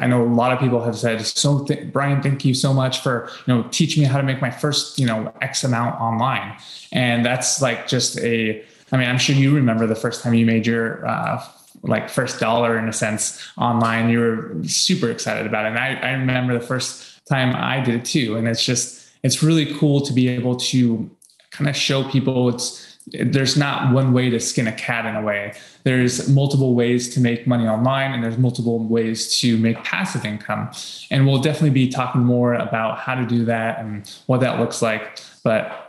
I 0.00 0.06
know 0.06 0.22
a 0.22 0.24
lot 0.24 0.52
of 0.52 0.58
people 0.58 0.82
have 0.82 0.96
said, 0.96 1.20
so 1.20 1.64
th- 1.64 1.92
Brian, 1.92 2.22
thank 2.22 2.46
you 2.46 2.54
so 2.54 2.72
much 2.72 3.00
for 3.00 3.28
you 3.46 3.54
know 3.54 3.68
teaching 3.70 4.02
me 4.02 4.08
how 4.08 4.16
to 4.16 4.24
make 4.24 4.40
my 4.40 4.50
first 4.50 4.98
you 4.98 5.06
know 5.06 5.34
X 5.42 5.64
amount 5.64 6.00
online. 6.00 6.56
And 6.92 7.26
that's 7.26 7.60
like 7.60 7.88
just 7.88 8.18
a. 8.20 8.64
I 8.90 8.98
mean, 8.98 9.08
I'm 9.08 9.18
sure 9.18 9.34
you 9.34 9.54
remember 9.54 9.86
the 9.86 9.94
first 9.94 10.22
time 10.22 10.34
you 10.34 10.44
made 10.44 10.66
your 10.66 11.06
uh, 11.06 11.42
like 11.82 12.08
first 12.08 12.40
dollar 12.40 12.78
in 12.78 12.88
a 12.88 12.92
sense 12.92 13.42
online. 13.56 14.08
You 14.08 14.20
were 14.20 14.56
super 14.64 15.10
excited 15.10 15.46
about 15.46 15.66
it. 15.66 15.68
And 15.68 15.78
I, 15.78 15.94
I 15.94 16.12
remember 16.12 16.54
the 16.54 16.64
first 16.64 17.24
time 17.26 17.54
I 17.54 17.80
did 17.80 17.96
it 17.96 18.04
too. 18.04 18.36
And 18.36 18.46
it's 18.46 18.64
just, 18.64 19.08
it's 19.22 19.42
really 19.42 19.74
cool 19.74 20.00
to 20.02 20.12
be 20.12 20.28
able 20.28 20.56
to 20.56 21.10
kind 21.50 21.68
of 21.68 21.76
show 21.76 22.08
people 22.08 22.48
it's, 22.48 22.88
there's 23.06 23.56
not 23.56 23.92
one 23.92 24.12
way 24.12 24.30
to 24.30 24.38
skin 24.38 24.68
a 24.68 24.72
cat 24.72 25.06
in 25.06 25.16
a 25.16 25.22
way. 25.22 25.54
There's 25.82 26.28
multiple 26.28 26.74
ways 26.74 27.12
to 27.14 27.20
make 27.20 27.48
money 27.48 27.66
online 27.66 28.12
and 28.12 28.22
there's 28.22 28.38
multiple 28.38 28.78
ways 28.78 29.36
to 29.40 29.58
make 29.58 29.82
passive 29.82 30.24
income. 30.24 30.70
And 31.10 31.26
we'll 31.26 31.40
definitely 31.40 31.70
be 31.70 31.88
talking 31.88 32.22
more 32.22 32.54
about 32.54 32.98
how 32.98 33.16
to 33.16 33.26
do 33.26 33.44
that 33.46 33.80
and 33.80 34.08
what 34.26 34.40
that 34.40 34.60
looks 34.60 34.82
like. 34.82 35.20
But 35.42 35.81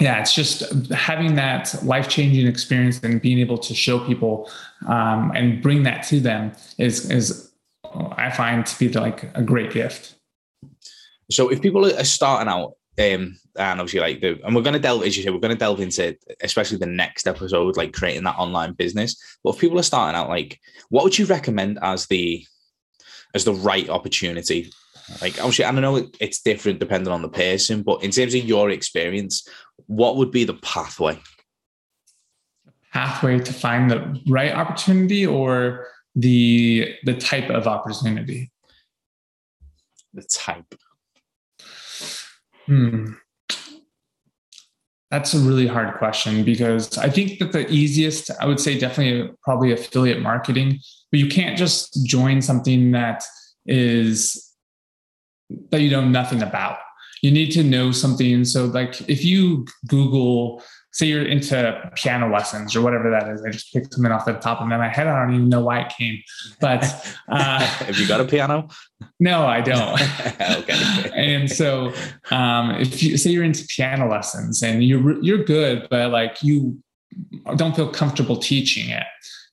yeah, 0.00 0.20
it's 0.20 0.34
just 0.34 0.90
having 0.92 1.34
that 1.34 1.74
life 1.82 2.08
changing 2.08 2.46
experience 2.46 3.00
and 3.02 3.20
being 3.20 3.38
able 3.38 3.58
to 3.58 3.74
show 3.74 3.98
people 3.98 4.50
um, 4.86 5.32
and 5.34 5.60
bring 5.62 5.82
that 5.82 6.04
to 6.04 6.20
them 6.20 6.52
is 6.78 7.10
is 7.10 7.52
I 7.94 8.30
find 8.30 8.64
to 8.64 8.78
be 8.78 8.88
like 8.90 9.24
a 9.36 9.42
great 9.42 9.72
gift. 9.72 10.14
So 11.30 11.48
if 11.50 11.60
people 11.60 11.84
are 11.84 12.04
starting 12.04 12.48
out, 12.48 12.74
um, 12.98 13.38
and 13.56 13.80
obviously 13.80 14.00
like 14.00 14.20
the, 14.20 14.40
and 14.44 14.54
we're 14.54 14.62
going 14.62 14.74
to 14.74 14.80
delve, 14.80 15.02
as 15.04 15.16
you 15.16 15.22
say, 15.22 15.30
we're 15.30 15.40
going 15.40 15.54
to 15.54 15.58
delve 15.58 15.80
into 15.80 16.16
especially 16.42 16.78
the 16.78 16.86
next 16.86 17.26
episode, 17.26 17.76
like 17.76 17.92
creating 17.92 18.24
that 18.24 18.38
online 18.38 18.74
business. 18.74 19.16
But 19.42 19.54
if 19.54 19.60
people 19.60 19.78
are 19.78 19.84
starting 19.84 20.18
out, 20.18 20.28
like, 20.28 20.60
what 20.90 21.04
would 21.04 21.18
you 21.18 21.26
recommend 21.26 21.78
as 21.82 22.06
the 22.06 22.44
as 23.34 23.44
the 23.44 23.52
right 23.52 23.88
opportunity 23.90 24.70
like 25.22 25.38
obviously, 25.38 25.64
I 25.64 25.72
don't 25.72 25.80
know 25.80 26.06
it's 26.20 26.40
different 26.40 26.80
depending 26.80 27.12
on 27.12 27.22
the 27.22 27.28
person, 27.28 27.82
but 27.82 28.02
in 28.02 28.10
terms 28.10 28.34
of 28.34 28.44
your 28.44 28.70
experience, 28.70 29.48
what 29.86 30.16
would 30.16 30.30
be 30.30 30.44
the 30.44 30.54
pathway? 30.54 31.18
Pathway 32.92 33.38
to 33.38 33.52
find 33.52 33.90
the 33.90 34.20
right 34.28 34.52
opportunity 34.52 35.26
or 35.26 35.86
the 36.14 36.94
the 37.04 37.14
type 37.14 37.50
of 37.50 37.66
opportunity? 37.66 38.50
The 40.14 40.22
type. 40.22 40.74
Hmm. 42.66 43.12
That's 45.10 45.32
a 45.32 45.38
really 45.38 45.66
hard 45.66 45.96
question 45.96 46.44
because 46.44 46.98
I 46.98 47.08
think 47.08 47.38
that 47.38 47.52
the 47.52 47.66
easiest, 47.70 48.30
I 48.42 48.46
would 48.46 48.60
say, 48.60 48.78
definitely 48.78 49.32
probably 49.42 49.72
affiliate 49.72 50.20
marketing, 50.20 50.80
but 51.10 51.18
you 51.18 51.28
can't 51.28 51.56
just 51.56 52.04
join 52.04 52.42
something 52.42 52.90
that 52.90 53.24
is 53.64 54.52
that 55.70 55.80
you 55.80 55.90
know 55.90 56.06
nothing 56.06 56.42
about. 56.42 56.78
You 57.22 57.30
need 57.30 57.50
to 57.52 57.62
know 57.62 57.92
something. 57.92 58.44
So, 58.44 58.66
like, 58.66 59.00
if 59.08 59.24
you 59.24 59.66
Google 59.86 60.62
say 60.98 61.06
you're 61.06 61.24
into 61.24 61.90
piano 61.94 62.32
lessons 62.32 62.74
or 62.74 62.80
whatever 62.80 63.10
that 63.10 63.28
is. 63.28 63.44
I 63.44 63.50
just 63.50 63.72
picked 63.72 63.94
something 63.94 64.10
off 64.10 64.24
the 64.24 64.32
top 64.32 64.60
of 64.60 64.66
my 64.66 64.88
head. 64.88 65.06
I 65.06 65.24
don't 65.24 65.34
even 65.34 65.48
know 65.48 65.60
why 65.60 65.80
it 65.80 65.92
came, 65.96 66.20
but 66.60 66.82
uh, 67.28 67.60
have 67.60 67.98
you 67.98 68.08
got 68.08 68.20
a 68.20 68.24
piano? 68.24 68.68
No, 69.20 69.46
I 69.46 69.60
don't. 69.60 70.00
okay. 70.40 71.10
and 71.14 71.50
so, 71.50 71.92
um, 72.30 72.72
if 72.72 73.02
you 73.02 73.16
say 73.16 73.30
you're 73.30 73.44
into 73.44 73.64
piano 73.66 74.10
lessons 74.10 74.62
and 74.62 74.82
you're 74.82 75.22
you're 75.22 75.44
good, 75.44 75.86
but 75.90 76.10
like 76.10 76.42
you 76.42 76.82
don't 77.56 77.76
feel 77.76 77.88
comfortable 77.88 78.36
teaching 78.36 78.90
it, 78.90 79.04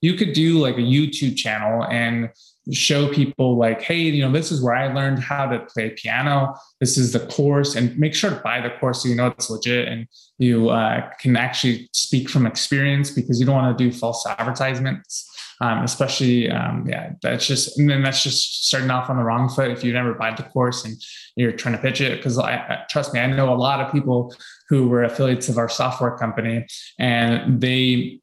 you 0.01 0.15
could 0.15 0.34
do 0.34 0.58
like 0.60 0.78
a 0.78 0.82
YouTube 0.82 1.36
channel 1.36 1.84
and 1.86 2.30
show 2.71 3.13
people 3.13 3.58
like, 3.58 3.82
hey, 3.82 3.99
you 3.99 4.25
know, 4.25 4.32
this 4.32 4.51
is 4.51 4.62
where 4.62 4.75
I 4.75 4.91
learned 4.91 5.19
how 5.19 5.47
to 5.47 5.60
play 5.60 5.91
piano. 5.91 6.56
This 6.80 6.97
is 6.97 7.13
the 7.13 7.19
course, 7.28 7.75
and 7.75 7.97
make 7.97 8.15
sure 8.15 8.32
to 8.32 8.38
buy 8.38 8.62
the 8.62 8.71
course 8.80 9.04
so 9.04 9.10
you 9.10 9.15
know 9.15 9.28
it's 9.28 9.49
legit 9.49 9.88
and 9.88 10.08
you 10.38 10.69
uh, 10.69 11.10
can 11.19 11.36
actually 11.36 11.89
speak 11.93 12.30
from 12.30 12.45
experience 12.45 13.12
because 13.12 13.39
you 13.39 13.45
don't 13.45 13.56
want 13.56 13.78
to 13.78 13.84
do 13.84 13.91
false 13.91 14.25
advertisements. 14.25 15.32
Um, 15.62 15.84
especially, 15.84 16.51
um, 16.51 16.86
yeah, 16.86 17.13
that's 17.21 17.47
just, 17.47 17.80
and 17.80 17.89
then 17.89 18.04
that's 18.04 18.21
just 18.21 18.67
starting 18.67 18.91
off 18.91 19.10
on 19.10 19.15
the 19.15 19.23
wrong 19.23 19.47
foot 19.47 19.71
if 19.71 19.86
you 19.86 19.93
never 19.93 20.13
buy 20.13 20.36
the 20.36 20.43
course 20.43 20.84
and 20.84 21.01
you're 21.38 21.54
trying 21.54 21.75
to 21.75 21.82
pitch 21.82 22.01
it. 22.01 22.17
Because 22.17 22.38
I, 22.38 22.56
I, 22.56 22.80
trust 22.89 23.13
me, 23.13 23.21
I 23.21 23.28
know 23.28 23.54
a 23.54 23.56
lot 23.56 23.80
of 23.80 23.89
people 23.89 24.36
who 24.67 24.89
were 24.89 25.06
affiliates 25.06 25.47
of 25.47 25.58
our 25.58 25.69
software 25.69 26.17
company, 26.17 26.65
and 26.99 27.62
they 27.62 28.19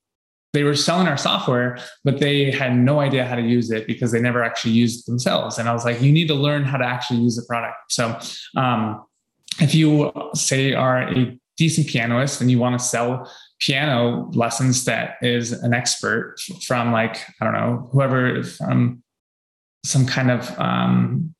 they 0.52 0.64
were 0.64 0.74
selling 0.74 1.08
our 1.08 1.16
software, 1.16 1.78
but 2.04 2.20
they 2.20 2.50
had 2.50 2.76
no 2.76 3.00
idea 3.00 3.24
how 3.24 3.34
to 3.34 3.42
use 3.42 3.70
it 3.70 3.86
because 3.86 4.12
they 4.12 4.20
never 4.20 4.42
actually 4.44 4.72
used 4.72 5.00
it 5.00 5.10
themselves. 5.10 5.58
And 5.58 5.68
I 5.68 5.72
was 5.72 5.84
like, 5.84 6.00
you 6.02 6.12
need 6.12 6.28
to 6.28 6.34
learn 6.34 6.64
how 6.64 6.76
to 6.76 6.84
actually 6.84 7.20
use 7.20 7.36
the 7.36 7.44
product. 7.48 7.76
So, 7.88 8.18
um, 8.56 9.04
if 9.60 9.74
you 9.74 10.12
say 10.34 10.72
are 10.72 11.02
a 11.02 11.38
decent 11.56 11.86
pianist 11.86 12.40
and 12.40 12.50
you 12.50 12.58
want 12.58 12.78
to 12.78 12.84
sell 12.84 13.30
piano 13.60 14.30
lessons 14.32 14.84
that 14.86 15.16
is 15.22 15.52
an 15.52 15.72
expert 15.72 16.36
from 16.66 16.92
like 16.92 17.24
I 17.40 17.44
don't 17.44 17.54
know 17.54 17.88
whoever 17.92 18.42
from 18.42 19.02
some 19.84 20.06
kind 20.06 20.30
of 20.30 20.58
um, 20.58 21.34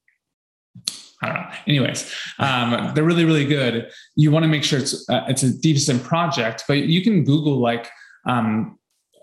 I 1.23 1.27
don't 1.27 1.37
know. 1.37 1.51
Anyways, 1.67 2.15
um, 2.39 2.93
they're 2.95 3.05
really 3.05 3.25
really 3.25 3.47
good. 3.47 3.91
You 4.17 4.31
want 4.31 4.45
to 4.45 4.49
make 4.49 4.65
sure 4.65 4.79
it's 4.79 5.09
uh, 5.09 5.25
it's 5.29 5.43
a 5.43 5.59
decent 5.59 6.03
project, 6.03 6.65
but 6.69 6.79
you 6.79 7.03
can 7.03 7.25
Google 7.25 7.59
like 7.59 7.89
um, 8.27 8.79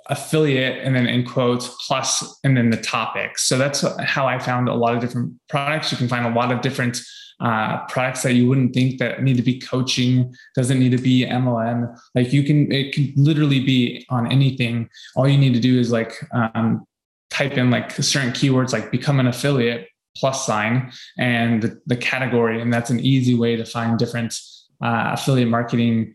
affiliate 0.09 0.83
and 0.83 0.95
then 0.95 1.07
in 1.07 1.23
quotes 1.25 1.69
plus 1.87 2.39
and 2.43 2.57
then 2.57 2.69
the 2.69 2.77
topic. 2.77 3.37
So 3.37 3.57
that's 3.57 3.85
how 4.01 4.27
I 4.27 4.39
found 4.39 4.67
a 4.67 4.73
lot 4.73 4.95
of 4.95 5.01
different 5.01 5.33
products. 5.49 5.91
You 5.91 5.97
can 5.97 6.07
find 6.07 6.25
a 6.25 6.31
lot 6.31 6.51
of 6.51 6.61
different 6.61 6.99
uh, 7.39 7.85
products 7.85 8.23
that 8.23 8.33
you 8.33 8.49
wouldn't 8.49 8.73
think 8.73 8.99
that 8.99 9.23
need 9.23 9.37
to 9.37 9.41
be 9.41 9.59
coaching 9.59 10.33
doesn't 10.55 10.77
need 10.77 10.91
to 10.91 10.97
be 10.97 11.25
mlm 11.25 11.97
like 12.13 12.33
you 12.33 12.43
can 12.43 12.69
it 12.69 12.93
can 12.93 13.13
literally 13.15 13.61
be 13.61 14.05
on 14.09 14.29
anything 14.29 14.89
all 15.15 15.25
you 15.25 15.37
need 15.37 15.53
to 15.53 15.59
do 15.61 15.79
is 15.79 15.89
like 15.89 16.11
um, 16.33 16.85
type 17.29 17.53
in 17.53 17.71
like 17.71 17.91
certain 17.91 18.31
keywords 18.31 18.73
like 18.73 18.91
become 18.91 19.21
an 19.21 19.27
affiliate 19.27 19.87
plus 20.17 20.45
sign 20.45 20.91
and 21.17 21.61
the, 21.61 21.81
the 21.85 21.95
category 21.95 22.61
and 22.61 22.73
that's 22.73 22.89
an 22.89 22.99
easy 22.99 23.35
way 23.35 23.55
to 23.55 23.63
find 23.63 23.97
different 23.97 24.37
uh, 24.83 25.11
affiliate 25.13 25.47
marketing 25.47 26.13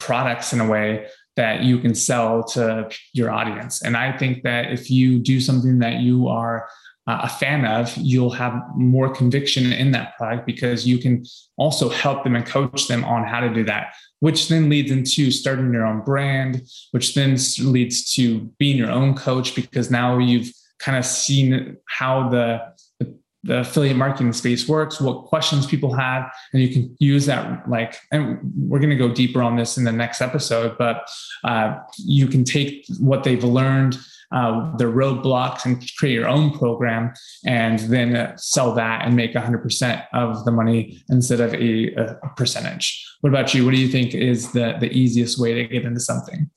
products 0.00 0.52
in 0.52 0.60
a 0.60 0.68
way 0.68 1.06
that 1.38 1.62
you 1.62 1.78
can 1.78 1.94
sell 1.94 2.42
to 2.42 2.90
your 3.14 3.30
audience. 3.30 3.80
And 3.82 3.96
I 3.96 4.16
think 4.18 4.42
that 4.42 4.72
if 4.72 4.90
you 4.90 5.20
do 5.20 5.40
something 5.40 5.78
that 5.78 6.00
you 6.00 6.26
are 6.26 6.68
uh, 7.06 7.20
a 7.22 7.28
fan 7.28 7.64
of, 7.64 7.96
you'll 7.96 8.32
have 8.32 8.60
more 8.74 9.08
conviction 9.08 9.72
in 9.72 9.92
that 9.92 10.16
product 10.18 10.44
because 10.44 10.86
you 10.86 10.98
can 10.98 11.24
also 11.56 11.88
help 11.88 12.24
them 12.24 12.36
and 12.36 12.44
coach 12.44 12.88
them 12.88 13.04
on 13.04 13.24
how 13.24 13.40
to 13.40 13.48
do 13.54 13.64
that, 13.64 13.94
which 14.18 14.48
then 14.48 14.68
leads 14.68 14.90
into 14.90 15.30
starting 15.30 15.72
your 15.72 15.86
own 15.86 16.02
brand, 16.04 16.60
which 16.90 17.14
then 17.14 17.38
leads 17.60 18.12
to 18.14 18.40
being 18.58 18.76
your 18.76 18.90
own 18.90 19.14
coach 19.14 19.54
because 19.54 19.90
now 19.90 20.18
you've 20.18 20.52
kind 20.80 20.98
of 20.98 21.06
seen 21.06 21.76
how 21.88 22.28
the 22.28 22.60
the 23.44 23.60
affiliate 23.60 23.96
marketing 23.96 24.32
space 24.32 24.68
works, 24.68 25.00
what 25.00 25.26
questions 25.26 25.66
people 25.66 25.94
have, 25.94 26.30
and 26.52 26.62
you 26.62 26.68
can 26.68 26.96
use 26.98 27.26
that. 27.26 27.68
Like, 27.68 27.96
and 28.10 28.38
we're 28.56 28.80
going 28.80 28.90
to 28.90 28.96
go 28.96 29.12
deeper 29.12 29.42
on 29.42 29.56
this 29.56 29.78
in 29.78 29.84
the 29.84 29.92
next 29.92 30.20
episode, 30.20 30.76
but 30.78 31.08
uh, 31.44 31.76
you 31.98 32.26
can 32.26 32.44
take 32.44 32.84
what 32.98 33.24
they've 33.24 33.44
learned, 33.44 33.96
uh, 34.32 34.76
the 34.76 34.84
roadblocks, 34.84 35.64
and 35.64 35.82
create 35.96 36.14
your 36.14 36.28
own 36.28 36.50
program, 36.58 37.12
and 37.46 37.78
then 37.80 38.16
uh, 38.16 38.36
sell 38.36 38.74
that 38.74 39.06
and 39.06 39.14
make 39.14 39.34
100% 39.34 40.04
of 40.12 40.44
the 40.44 40.50
money 40.50 41.00
instead 41.08 41.40
of 41.40 41.54
a, 41.54 41.94
a 41.94 42.16
percentage. 42.36 43.04
What 43.20 43.30
about 43.30 43.54
you? 43.54 43.64
What 43.64 43.74
do 43.74 43.80
you 43.80 43.88
think 43.88 44.14
is 44.14 44.52
the 44.52 44.76
the 44.78 44.90
easiest 44.92 45.40
way 45.40 45.54
to 45.54 45.66
get 45.66 45.84
into 45.84 46.00
something? 46.00 46.50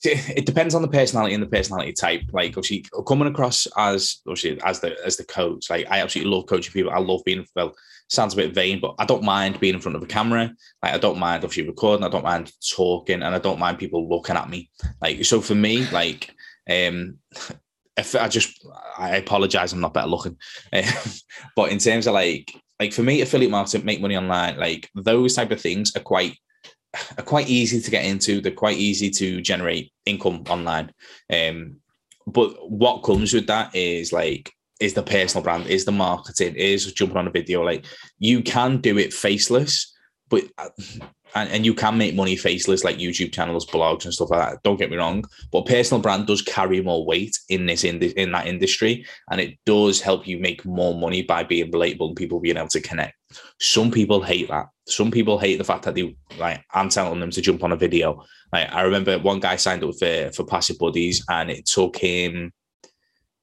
it 0.04 0.46
depends 0.46 0.74
on 0.74 0.82
the 0.82 0.88
personality 0.88 1.34
and 1.34 1.42
the 1.42 1.48
personality 1.48 1.92
type. 1.92 2.22
Like 2.32 2.56
obviously 2.56 2.86
coming 3.06 3.28
across 3.28 3.66
as 3.76 4.20
obviously 4.26 4.60
as 4.62 4.80
the 4.80 4.96
as 5.04 5.16
the 5.16 5.24
coach, 5.24 5.68
like 5.68 5.86
I 5.90 6.00
absolutely 6.00 6.32
love 6.32 6.46
coaching 6.46 6.72
people. 6.72 6.92
I 6.92 6.98
love 6.98 7.22
being 7.24 7.46
well, 7.54 7.74
sounds 8.08 8.32
a 8.32 8.36
bit 8.36 8.54
vain, 8.54 8.80
but 8.80 8.94
I 8.98 9.04
don't 9.04 9.22
mind 9.22 9.60
being 9.60 9.74
in 9.74 9.80
front 9.80 9.96
of 9.96 10.02
a 10.02 10.06
camera. 10.06 10.54
Like 10.82 10.94
I 10.94 10.98
don't 10.98 11.18
mind 11.18 11.44
obviously 11.44 11.68
recording, 11.68 12.04
I 12.04 12.08
don't 12.08 12.24
mind 12.24 12.50
talking, 12.66 13.22
and 13.22 13.34
I 13.34 13.38
don't 13.38 13.58
mind 13.58 13.78
people 13.78 14.08
looking 14.08 14.36
at 14.36 14.48
me. 14.48 14.70
Like 15.02 15.24
so 15.24 15.40
for 15.40 15.54
me, 15.54 15.86
like 15.90 16.34
um 16.68 17.18
if 17.96 18.14
I 18.14 18.28
just 18.28 18.66
I 18.96 19.16
apologize, 19.16 19.72
I'm 19.72 19.80
not 19.80 19.92
better 19.92 20.08
looking. 20.08 20.38
but 21.56 21.72
in 21.72 21.78
terms 21.78 22.06
of 22.06 22.14
like 22.14 22.54
like 22.78 22.94
for 22.94 23.02
me, 23.02 23.20
affiliate 23.20 23.50
marketing, 23.50 23.84
make 23.84 24.00
money 24.00 24.16
online, 24.16 24.56
like 24.56 24.88
those 24.94 25.34
type 25.34 25.50
of 25.50 25.60
things 25.60 25.94
are 25.94 26.02
quite 26.02 26.38
are 27.18 27.24
quite 27.24 27.48
easy 27.48 27.80
to 27.80 27.90
get 27.90 28.04
into. 28.04 28.40
They're 28.40 28.52
quite 28.52 28.78
easy 28.78 29.10
to 29.10 29.40
generate 29.40 29.92
income 30.06 30.44
online. 30.48 30.92
Um, 31.32 31.76
but 32.26 32.70
what 32.70 33.02
comes 33.02 33.32
with 33.32 33.46
that 33.46 33.74
is 33.74 34.12
like 34.12 34.52
is 34.80 34.94
the 34.94 35.02
personal 35.02 35.44
brand, 35.44 35.66
is 35.66 35.84
the 35.84 35.92
marketing, 35.92 36.54
is 36.54 36.92
jumping 36.92 37.18
on 37.18 37.26
a 37.26 37.30
video. 37.30 37.62
Like 37.62 37.84
you 38.18 38.42
can 38.42 38.80
do 38.80 38.98
it 38.98 39.12
faceless, 39.12 39.94
but 40.30 40.44
uh, 40.56 40.70
and, 41.34 41.50
and 41.50 41.66
you 41.66 41.74
can 41.74 41.98
make 41.98 42.14
money 42.14 42.36
faceless 42.36 42.84
like 42.84 42.96
YouTube 42.96 43.32
channels, 43.32 43.66
blogs, 43.66 44.04
and 44.04 44.14
stuff 44.14 44.30
like 44.30 44.50
that. 44.50 44.62
Don't 44.62 44.78
get 44.78 44.90
me 44.90 44.96
wrong, 44.96 45.24
but 45.52 45.66
personal 45.66 46.00
brand 46.00 46.26
does 46.26 46.42
carry 46.42 46.80
more 46.80 47.04
weight 47.04 47.38
in 47.48 47.66
this 47.66 47.84
in, 47.84 47.98
this, 47.98 48.12
in 48.14 48.32
that 48.32 48.46
industry, 48.46 49.04
and 49.30 49.40
it 49.40 49.58
does 49.66 50.00
help 50.00 50.26
you 50.26 50.38
make 50.38 50.64
more 50.64 50.98
money 50.98 51.22
by 51.22 51.42
being 51.42 51.70
relatable 51.70 52.08
and 52.08 52.16
people 52.16 52.40
being 52.40 52.56
able 52.56 52.68
to 52.68 52.80
connect. 52.80 53.14
Some 53.60 53.90
people 53.90 54.22
hate 54.22 54.48
that. 54.48 54.66
Some 54.86 55.10
people 55.10 55.38
hate 55.38 55.56
the 55.56 55.64
fact 55.64 55.84
that 55.84 55.94
they 55.94 56.16
like 56.38 56.64
I'm 56.72 56.88
telling 56.88 57.20
them 57.20 57.30
to 57.30 57.40
jump 57.40 57.62
on 57.62 57.72
a 57.72 57.76
video. 57.76 58.24
Like 58.52 58.72
I 58.72 58.82
remember 58.82 59.18
one 59.18 59.40
guy 59.40 59.56
signed 59.56 59.84
up 59.84 59.94
for 59.98 60.30
for 60.32 60.44
passive 60.44 60.78
buddies, 60.78 61.24
and 61.28 61.50
it 61.50 61.66
took 61.66 61.96
him. 61.96 62.52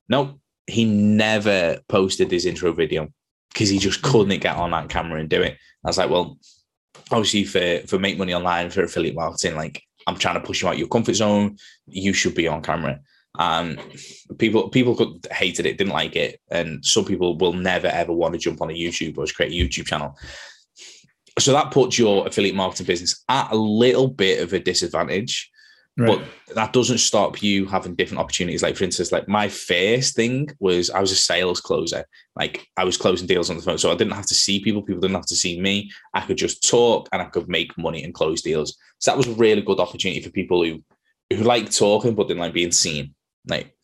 No, 0.09 0.39
he 0.67 0.85
never 0.85 1.79
posted 1.89 2.31
his 2.31 2.45
intro 2.45 2.71
video 2.71 3.09
because 3.53 3.69
he 3.69 3.79
just 3.79 4.01
couldn't 4.01 4.39
get 4.41 4.55
on 4.55 4.71
that 4.71 4.89
camera 4.89 5.19
and 5.19 5.29
do 5.29 5.41
it. 5.41 5.57
I 5.83 5.89
was 5.89 5.97
like, 5.97 6.09
well, 6.09 6.37
obviously 7.11 7.43
for 7.43 7.87
for 7.87 7.99
make 7.99 8.17
money 8.17 8.33
online 8.33 8.69
for 8.69 8.83
affiliate 8.83 9.15
marketing, 9.15 9.55
like 9.55 9.83
I'm 10.07 10.17
trying 10.17 10.35
to 10.35 10.45
push 10.45 10.61
you 10.61 10.67
out 10.67 10.77
your 10.77 10.87
comfort 10.87 11.15
zone. 11.15 11.57
You 11.87 12.13
should 12.13 12.35
be 12.35 12.47
on 12.47 12.61
camera. 12.61 12.99
Um, 13.39 13.77
people 14.39 14.69
people 14.69 14.95
could 14.95 15.27
hated 15.31 15.65
it, 15.65 15.77
didn't 15.77 15.93
like 15.93 16.15
it, 16.15 16.39
and 16.49 16.83
some 16.83 17.05
people 17.05 17.37
will 17.37 17.53
never 17.53 17.87
ever 17.87 18.13
want 18.13 18.33
to 18.33 18.39
jump 18.39 18.61
on 18.61 18.69
a 18.69 18.73
YouTube 18.73 19.17
or 19.17 19.25
create 19.27 19.51
a 19.51 19.55
YouTube 19.55 19.85
channel. 19.85 20.17
So 21.39 21.51
that 21.51 21.71
puts 21.71 21.99
your 21.99 22.27
affiliate 22.27 22.55
marketing 22.55 22.87
business 22.87 23.23
at 23.29 23.51
a 23.51 23.55
little 23.55 24.07
bit 24.07 24.41
of 24.41 24.53
a 24.53 24.59
disadvantage 24.59 25.51
Right. 25.97 26.19
But 26.47 26.55
that 26.55 26.73
doesn't 26.73 26.99
stop 26.99 27.41
you 27.41 27.65
having 27.65 27.95
different 27.95 28.19
opportunities. 28.19 28.61
Like 28.61 28.75
for 28.75 28.83
instance, 28.83 29.11
like 29.11 29.27
my 29.27 29.47
first 29.47 30.15
thing 30.15 30.49
was 30.59 30.91
I 30.91 30.99
was 30.99 31.11
a 31.11 31.15
sales 31.15 31.59
closer. 31.59 32.05
Like 32.35 32.67
I 32.77 32.83
was 32.83 32.97
closing 32.97 33.25
deals 33.25 33.49
on 33.49 33.57
the 33.57 33.63
phone. 33.63 33.79
So 33.79 33.91
I 33.91 33.95
didn't 33.95 34.13
have 34.13 34.27
to 34.27 34.35
see 34.35 34.59
people. 34.59 34.83
People 34.83 35.01
didn't 35.01 35.15
have 35.15 35.25
to 35.25 35.35
see 35.35 35.59
me. 35.59 35.89
I 36.13 36.21
could 36.21 36.37
just 36.37 36.67
talk 36.67 37.09
and 37.11 37.21
I 37.21 37.25
could 37.25 37.49
make 37.49 37.75
money 37.79 38.03
and 38.03 38.13
close 38.13 38.43
deals. 38.43 38.77
So 38.99 39.09
that 39.09 39.17
was 39.17 39.27
a 39.27 39.33
really 39.33 39.61
good 39.61 39.79
opportunity 39.79 40.21
for 40.21 40.29
people 40.29 40.63
who 40.63 40.83
who 41.35 41.43
like 41.43 41.71
talking 41.71 42.13
but 42.13 42.27
didn't 42.27 42.41
like 42.41 42.53
being 42.53 42.71
seen. 42.71 43.15
Like 43.47 43.75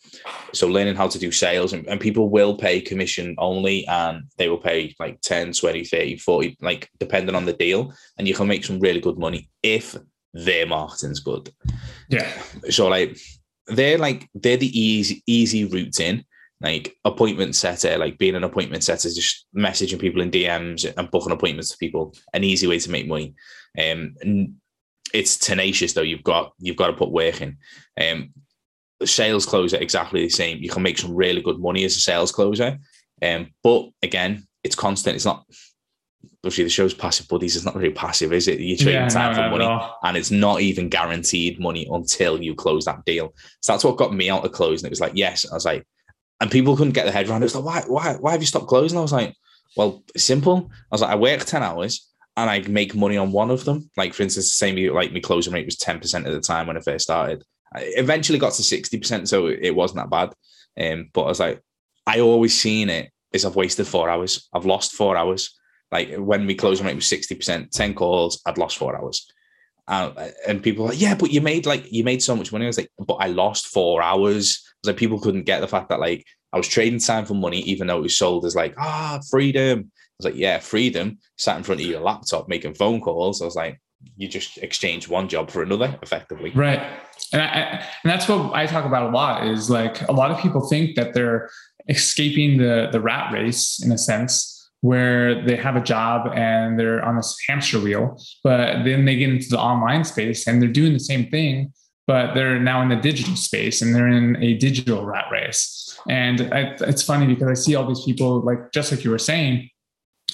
so 0.53 0.67
learning 0.67 0.95
how 0.95 1.07
to 1.07 1.17
do 1.17 1.31
sales 1.31 1.73
and, 1.73 1.87
and 1.87 1.99
people 1.99 2.29
will 2.29 2.55
pay 2.55 2.79
commission 2.79 3.33
only 3.39 3.87
and 3.87 4.25
they 4.37 4.49
will 4.49 4.59
pay 4.59 4.93
like 4.99 5.19
10, 5.21 5.53
20, 5.53 5.83
30, 5.83 6.17
40, 6.17 6.57
like 6.61 6.89
depending 6.99 7.35
on 7.35 7.45
the 7.45 7.53
deal. 7.53 7.91
And 8.19 8.27
you 8.27 8.35
can 8.35 8.47
make 8.47 8.63
some 8.63 8.79
really 8.79 8.99
good 8.99 9.17
money 9.17 9.49
if 9.63 9.97
their 10.33 10.65
marketing's 10.65 11.19
good. 11.19 11.51
Yeah. 12.09 12.31
So 12.69 12.87
like 12.87 13.17
they're 13.67 13.97
like 13.97 14.29
they're 14.33 14.57
the 14.57 14.79
easy 14.79 15.23
easy 15.27 15.65
routes 15.65 15.99
in. 15.99 16.25
like 16.61 16.95
appointment 17.03 17.55
setter, 17.55 17.97
like 17.97 18.17
being 18.17 18.35
an 18.35 18.43
appointment 18.43 18.83
setter, 18.83 19.09
just 19.09 19.45
messaging 19.55 19.99
people 19.99 20.21
in 20.21 20.31
DMs 20.31 20.91
and 20.97 21.11
booking 21.11 21.33
appointments 21.33 21.69
to 21.71 21.77
people, 21.77 22.15
an 22.33 22.43
easy 22.43 22.67
way 22.67 22.79
to 22.79 22.89
make 22.89 23.07
money. 23.07 23.35
Um, 23.77 24.15
and 24.21 24.55
it's 25.13 25.37
tenacious 25.37 25.93
though. 25.93 26.01
You've 26.01 26.23
got 26.23 26.53
you've 26.59 26.77
got 26.77 26.87
to 26.87 26.93
put 26.93 27.11
work 27.11 27.41
in. 27.41 27.57
Um, 27.99 28.33
sales 29.03 29.45
closer 29.45 29.77
exactly 29.77 30.23
the 30.23 30.29
same. 30.29 30.59
You 30.59 30.69
can 30.69 30.83
make 30.83 30.97
some 30.97 31.13
really 31.13 31.41
good 31.41 31.59
money 31.59 31.83
as 31.83 31.97
a 31.97 31.99
sales 31.99 32.31
closer. 32.31 32.79
Um, 33.21 33.49
but 33.61 33.89
again, 34.01 34.47
it's 34.63 34.75
constant. 34.75 35.15
It's 35.15 35.25
not 35.25 35.45
obviously 36.43 36.63
the 36.65 36.69
show's 36.69 36.93
passive 36.93 37.27
buddies. 37.27 37.55
It's 37.55 37.65
not 37.65 37.75
really 37.75 37.93
passive, 37.93 38.33
is 38.33 38.47
it? 38.47 38.59
You're 38.59 38.77
trading 38.77 39.01
yeah, 39.01 39.09
time 39.09 39.35
no, 39.35 39.43
for 39.43 39.49
money, 39.49 39.93
and 40.03 40.17
it's 40.17 40.31
not 40.31 40.61
even 40.61 40.89
guaranteed 40.89 41.59
money 41.59 41.87
until 41.91 42.41
you 42.41 42.55
close 42.55 42.85
that 42.85 43.05
deal. 43.05 43.33
So 43.61 43.73
that's 43.73 43.83
what 43.83 43.97
got 43.97 44.13
me 44.13 44.29
out 44.29 44.45
of 44.45 44.51
closing. 44.51 44.87
It 44.87 44.91
was 44.91 45.01
like, 45.01 45.13
yes, 45.15 45.49
I 45.49 45.53
was 45.53 45.65
like, 45.65 45.85
and 46.41 46.51
people 46.51 46.75
couldn't 46.75 46.93
get 46.93 47.05
their 47.05 47.13
head 47.13 47.29
around 47.29 47.43
it. 47.43 47.45
It's 47.45 47.55
like, 47.55 47.63
why, 47.63 47.83
why, 47.87 48.15
why 48.19 48.31
have 48.33 48.41
you 48.41 48.47
stopped 48.47 48.67
closing? 48.67 48.97
I 48.97 49.01
was 49.01 49.13
like, 49.13 49.33
well, 49.77 50.03
simple. 50.17 50.69
I 50.69 50.95
was 50.95 51.01
like, 51.01 51.11
I 51.11 51.15
work 51.15 51.45
10 51.45 51.63
hours 51.63 52.09
and 52.35 52.49
I 52.49 52.59
make 52.61 52.95
money 52.95 53.17
on 53.17 53.31
one 53.31 53.49
of 53.49 53.65
them. 53.65 53.89
Like, 53.95 54.13
for 54.13 54.23
instance, 54.23 54.47
the 54.47 54.49
same, 54.51 54.93
like 54.93 55.13
my 55.13 55.19
closing 55.19 55.53
rate 55.53 55.65
was 55.65 55.77
10% 55.77 56.15
at 56.15 56.23
the 56.25 56.41
time 56.41 56.67
when 56.67 56.77
I 56.77 56.81
first 56.81 57.05
started. 57.05 57.43
I 57.73 57.91
eventually 57.95 58.39
got 58.39 58.53
to 58.53 58.61
60%, 58.61 59.27
so 59.27 59.47
it 59.47 59.73
wasn't 59.73 59.97
that 59.97 60.09
bad. 60.09 60.33
Um, 60.79 61.09
but 61.13 61.23
I 61.23 61.27
was 61.27 61.39
like, 61.39 61.61
I 62.05 62.19
always 62.19 62.59
seen 62.59 62.89
it 62.89 63.11
as 63.33 63.45
I've 63.45 63.55
wasted 63.55 63.87
four 63.87 64.09
hours. 64.09 64.47
I've 64.53 64.65
lost 64.65 64.93
four 64.93 65.15
hours. 65.15 65.57
Like 65.93 66.15
when 66.15 66.47
we 66.47 66.55
closing 66.55 66.87
rate 66.87 66.95
was 66.95 67.05
60%, 67.05 67.69
10 67.69 67.93
calls, 67.93 68.41
I'd 68.47 68.57
lost 68.57 68.77
four 68.77 68.97
hours. 68.97 69.31
Uh, 69.87 70.29
and 70.47 70.63
people 70.63 70.85
like, 70.85 70.99
yeah, 70.99 71.13
but 71.13 71.31
you 71.31 71.39
made 71.39 71.67
like 71.67 71.91
you 71.91 72.03
made 72.03 72.23
so 72.23 72.35
much 72.35 72.51
money. 72.51 72.65
I 72.65 72.67
was 72.67 72.77
like, 72.79 72.89
but 72.97 73.15
I 73.15 73.27
lost 73.27 73.67
four 73.67 74.01
hours 74.01 74.63
like 74.83 74.97
people 74.97 75.19
couldn't 75.19 75.43
get 75.43 75.59
the 75.59 75.67
fact 75.67 75.89
that 75.89 75.99
like 75.99 76.25
I 76.51 76.57
was 76.57 76.67
trading 76.67 76.99
time 76.99 77.25
for 77.25 77.35
money, 77.35 77.59
even 77.59 77.87
though 77.87 77.99
it 77.99 78.03
was 78.03 78.17
sold 78.17 78.45
as 78.45 78.55
like, 78.55 78.73
ah, 78.79 79.19
freedom. 79.29 79.79
I 79.79 79.85
was 80.17 80.25
like, 80.25 80.35
yeah, 80.35 80.59
freedom. 80.59 81.19
Sat 81.37 81.57
in 81.57 81.63
front 81.63 81.81
of 81.81 81.87
your 81.87 82.01
laptop 82.01 82.47
making 82.47 82.73
phone 82.73 82.99
calls. 82.99 83.41
I 83.41 83.45
was 83.45 83.55
like, 83.55 83.79
you 84.17 84.27
just 84.27 84.57
exchange 84.59 85.07
one 85.07 85.27
job 85.27 85.51
for 85.51 85.61
another 85.61 85.97
effectively. 86.01 86.51
Right. 86.51 86.81
And, 87.31 87.41
I, 87.41 87.85
and 88.03 88.11
that's 88.11 88.27
what 88.27 88.53
I 88.53 88.65
talk 88.65 88.85
about 88.85 89.09
a 89.09 89.15
lot 89.15 89.47
is 89.47 89.69
like 89.69 90.01
a 90.07 90.11
lot 90.11 90.31
of 90.31 90.39
people 90.39 90.67
think 90.67 90.95
that 90.95 91.13
they're 91.13 91.49
escaping 91.87 92.57
the, 92.57 92.89
the 92.91 92.99
rat 92.99 93.31
race 93.31 93.81
in 93.83 93.91
a 93.91 93.97
sense 93.97 94.52
where 94.83 95.41
they 95.45 95.55
have 95.55 95.77
a 95.77 95.81
job 95.81 96.29
and 96.35 96.77
they're 96.77 97.01
on 97.05 97.15
this 97.15 97.37
hamster 97.47 97.79
wheel, 97.79 98.21
but 98.43 98.83
then 98.83 99.05
they 99.05 99.15
get 99.15 99.29
into 99.29 99.47
the 99.47 99.57
online 99.57 100.03
space 100.03 100.45
and 100.45 100.61
they're 100.61 100.67
doing 100.67 100.91
the 100.91 100.99
same 100.99 101.25
thing, 101.29 101.71
but 102.05 102.33
they're 102.33 102.59
now 102.59 102.81
in 102.81 102.89
the 102.89 102.97
digital 102.97 103.37
space 103.37 103.81
and 103.81 103.95
they're 103.95 104.09
in 104.09 104.35
a 104.43 104.55
digital 104.55 105.05
rat 105.05 105.23
race. 105.31 105.97
And 106.09 106.53
I, 106.53 106.75
it's 106.81 107.01
funny 107.01 107.25
because 107.25 107.47
I 107.47 107.53
see 107.53 107.75
all 107.75 107.87
these 107.87 108.03
people, 108.03 108.41
like 108.41 108.73
just 108.73 108.91
like 108.91 109.05
you 109.05 109.11
were 109.11 109.17
saying, 109.17 109.69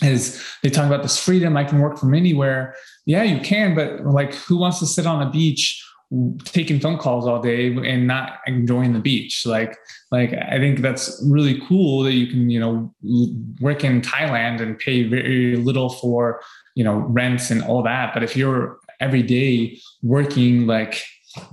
is 0.01 0.43
they 0.63 0.71
talk 0.71 0.87
about 0.87 1.03
this 1.03 1.23
freedom. 1.23 1.55
I 1.55 1.63
can 1.63 1.77
work 1.77 1.99
from 1.99 2.15
anywhere. 2.15 2.73
Yeah, 3.05 3.21
you 3.21 3.41
can, 3.41 3.75
but 3.75 4.03
like, 4.03 4.33
who 4.33 4.57
wants 4.57 4.79
to 4.79 4.87
sit 4.87 5.05
on 5.05 5.21
a 5.21 5.29
beach 5.29 5.85
taking 6.43 6.79
phone 6.79 6.97
calls 6.97 7.27
all 7.27 7.41
day 7.41 7.75
and 7.75 8.07
not 8.07 8.39
enjoying 8.47 8.93
the 8.93 8.99
beach? 8.99 9.45
Like, 9.45 9.77
like 10.11 10.33
I 10.33 10.57
think 10.57 10.79
that's 10.79 11.21
really 11.27 11.61
cool 11.67 12.03
that 12.03 12.13
you 12.13 12.27
can, 12.27 12.49
you 12.49 12.59
know, 12.59 12.93
work 13.61 13.83
in 13.83 14.01
Thailand 14.01 14.61
and 14.61 14.77
pay 14.77 15.03
very 15.03 15.55
little 15.55 15.89
for, 15.89 16.41
you 16.75 16.83
know, 16.83 16.95
rents 16.95 17.51
and 17.51 17.63
all 17.63 17.83
that. 17.83 18.13
But 18.13 18.23
if 18.23 18.35
you're 18.35 18.79
every 18.99 19.23
day 19.23 19.79
working 20.01 20.67
like 20.67 21.03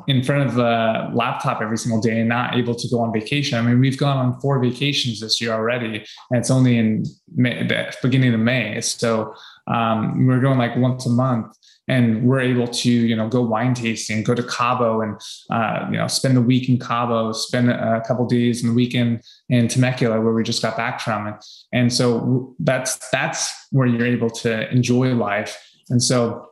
in 0.08 0.22
front 0.22 0.48
of 0.48 0.58
a 0.58 1.10
laptop 1.14 1.60
every 1.60 1.76
single 1.76 2.00
day 2.00 2.20
and 2.20 2.28
not 2.28 2.56
able 2.56 2.74
to 2.74 2.88
go 2.88 3.00
on 3.00 3.12
vacation. 3.12 3.58
I 3.58 3.62
mean, 3.62 3.78
we've 3.80 3.98
gone 3.98 4.16
on 4.16 4.40
four 4.40 4.58
vacations 4.58 5.20
this 5.20 5.40
year 5.40 5.52
already, 5.52 6.04
and 6.30 6.38
it's 6.38 6.50
only 6.50 6.78
in 6.78 7.04
May, 7.34 7.66
the 7.66 7.94
beginning 8.02 8.32
of 8.32 8.40
May. 8.40 8.80
So 8.80 9.34
um, 9.66 10.26
we're 10.26 10.40
going 10.40 10.58
like 10.58 10.76
once 10.76 11.06
a 11.06 11.10
month, 11.10 11.56
and 11.88 12.24
we're 12.24 12.40
able 12.40 12.66
to, 12.66 12.90
you 12.90 13.14
know, 13.16 13.28
go 13.28 13.42
wine 13.42 13.74
tasting, 13.74 14.22
go 14.22 14.34
to 14.34 14.42
Cabo, 14.42 15.00
and 15.00 15.20
uh, 15.50 15.86
you 15.90 15.98
know, 15.98 16.06
spend 16.08 16.36
the 16.36 16.42
week 16.42 16.68
in 16.68 16.78
Cabo, 16.78 17.32
spend 17.32 17.70
a 17.70 18.02
couple 18.06 18.26
days 18.26 18.62
in 18.62 18.68
the 18.68 18.74
weekend 18.74 19.22
in 19.48 19.68
Temecula, 19.68 20.20
where 20.20 20.32
we 20.32 20.42
just 20.42 20.62
got 20.62 20.76
back 20.76 21.00
from, 21.00 21.26
and 21.26 21.36
and 21.72 21.92
so 21.92 22.54
that's 22.58 23.08
that's 23.10 23.52
where 23.70 23.86
you're 23.86 24.06
able 24.06 24.30
to 24.30 24.70
enjoy 24.70 25.14
life, 25.14 25.58
and 25.90 26.02
so 26.02 26.48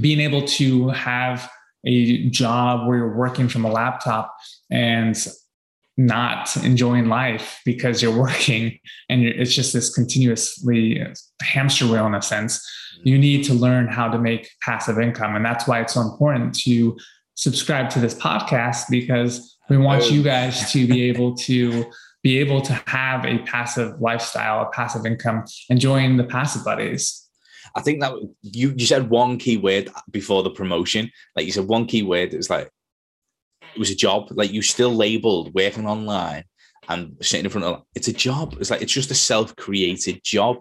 being 0.00 0.20
able 0.20 0.42
to 0.42 0.88
have 0.90 1.50
a 1.86 2.28
job 2.28 2.86
where 2.86 2.98
you're 2.98 3.16
working 3.16 3.48
from 3.48 3.64
a 3.64 3.70
laptop 3.70 4.36
and 4.70 5.26
not 6.06 6.56
enjoying 6.56 7.06
life 7.06 7.60
because 7.64 8.00
you're 8.00 8.16
working 8.26 8.78
and 9.08 9.22
you're, 9.22 9.32
it's 9.32 9.54
just 9.54 9.72
this 9.72 9.94
continuously 9.94 11.04
hamster 11.42 11.86
wheel 11.86 12.06
in 12.06 12.14
a 12.14 12.22
sense. 12.22 12.58
Mm-hmm. 12.58 13.08
You 13.08 13.18
need 13.18 13.44
to 13.44 13.54
learn 13.54 13.86
how 13.88 14.08
to 14.08 14.18
make 14.18 14.50
passive 14.62 14.98
income. 14.98 15.36
And 15.36 15.44
that's 15.44 15.66
why 15.66 15.80
it's 15.80 15.94
so 15.94 16.00
important 16.00 16.54
to 16.60 16.96
subscribe 17.34 17.90
to 17.90 18.00
this 18.00 18.14
podcast 18.14 18.84
because 18.90 19.56
we 19.68 19.76
want 19.76 20.10
you 20.10 20.22
guys 20.22 20.72
to 20.72 20.86
be 20.86 21.02
able 21.04 21.34
to 21.36 21.84
be 22.22 22.38
able 22.38 22.60
to 22.60 22.74
have 22.86 23.24
a 23.24 23.38
passive 23.38 23.98
lifestyle 23.98 24.60
a 24.60 24.70
passive 24.72 25.06
income 25.06 25.42
enjoying 25.70 26.16
the 26.16 26.24
passive 26.24 26.64
buddies. 26.64 27.26
I 27.76 27.82
think 27.82 28.00
that 28.00 28.12
you 28.42 28.74
you 28.76 28.86
said 28.86 29.10
one 29.10 29.38
key 29.38 29.56
word 29.56 29.90
before 30.10 30.42
the 30.42 30.50
promotion. 30.50 31.10
Like 31.36 31.46
you 31.46 31.52
said, 31.52 31.66
one 31.66 31.86
key 31.86 32.02
word 32.02 32.34
is 32.34 32.50
like 32.50 32.70
it 33.74 33.78
was 33.78 33.90
a 33.90 33.96
job. 33.96 34.28
Like 34.30 34.52
you 34.52 34.62
still 34.62 34.94
labeled 34.94 35.54
working 35.54 35.86
online 35.86 36.44
and 36.88 37.16
sitting 37.20 37.44
in 37.44 37.50
front 37.50 37.66
of 37.66 37.82
it's 37.94 38.08
a 38.08 38.12
job. 38.12 38.56
It's 38.60 38.70
like 38.70 38.82
it's 38.82 38.92
just 38.92 39.10
a 39.10 39.14
self-created 39.14 40.22
job. 40.24 40.58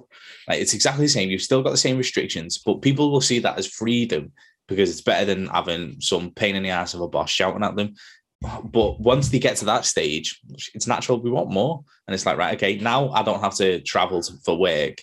Like 0.47 0.59
it's 0.59 0.73
exactly 0.73 1.05
the 1.05 1.09
same. 1.09 1.29
You've 1.29 1.41
still 1.41 1.63
got 1.63 1.71
the 1.71 1.77
same 1.77 1.97
restrictions, 1.97 2.57
but 2.57 2.81
people 2.81 3.11
will 3.11 3.21
see 3.21 3.39
that 3.39 3.57
as 3.57 3.67
freedom 3.67 4.31
because 4.67 4.91
it's 4.91 5.01
better 5.01 5.25
than 5.25 5.47
having 5.47 5.99
some 5.99 6.31
pain 6.31 6.55
in 6.55 6.63
the 6.63 6.69
ass 6.69 6.93
of 6.93 7.01
a 7.01 7.07
boss 7.07 7.29
shouting 7.29 7.63
at 7.63 7.75
them. 7.75 7.95
But 8.41 8.99
once 9.01 9.29
they 9.29 9.39
get 9.39 9.57
to 9.57 9.65
that 9.65 9.85
stage, 9.85 10.39
it's 10.73 10.87
natural 10.87 11.19
we 11.19 11.31
want 11.31 11.51
more. 11.51 11.83
And 12.07 12.13
it's 12.13 12.25
like, 12.25 12.37
right, 12.37 12.55
okay, 12.55 12.77
now 12.77 13.09
I 13.09 13.23
don't 13.23 13.41
have 13.41 13.55
to 13.55 13.81
travel 13.81 14.21
for 14.45 14.57
work 14.57 15.01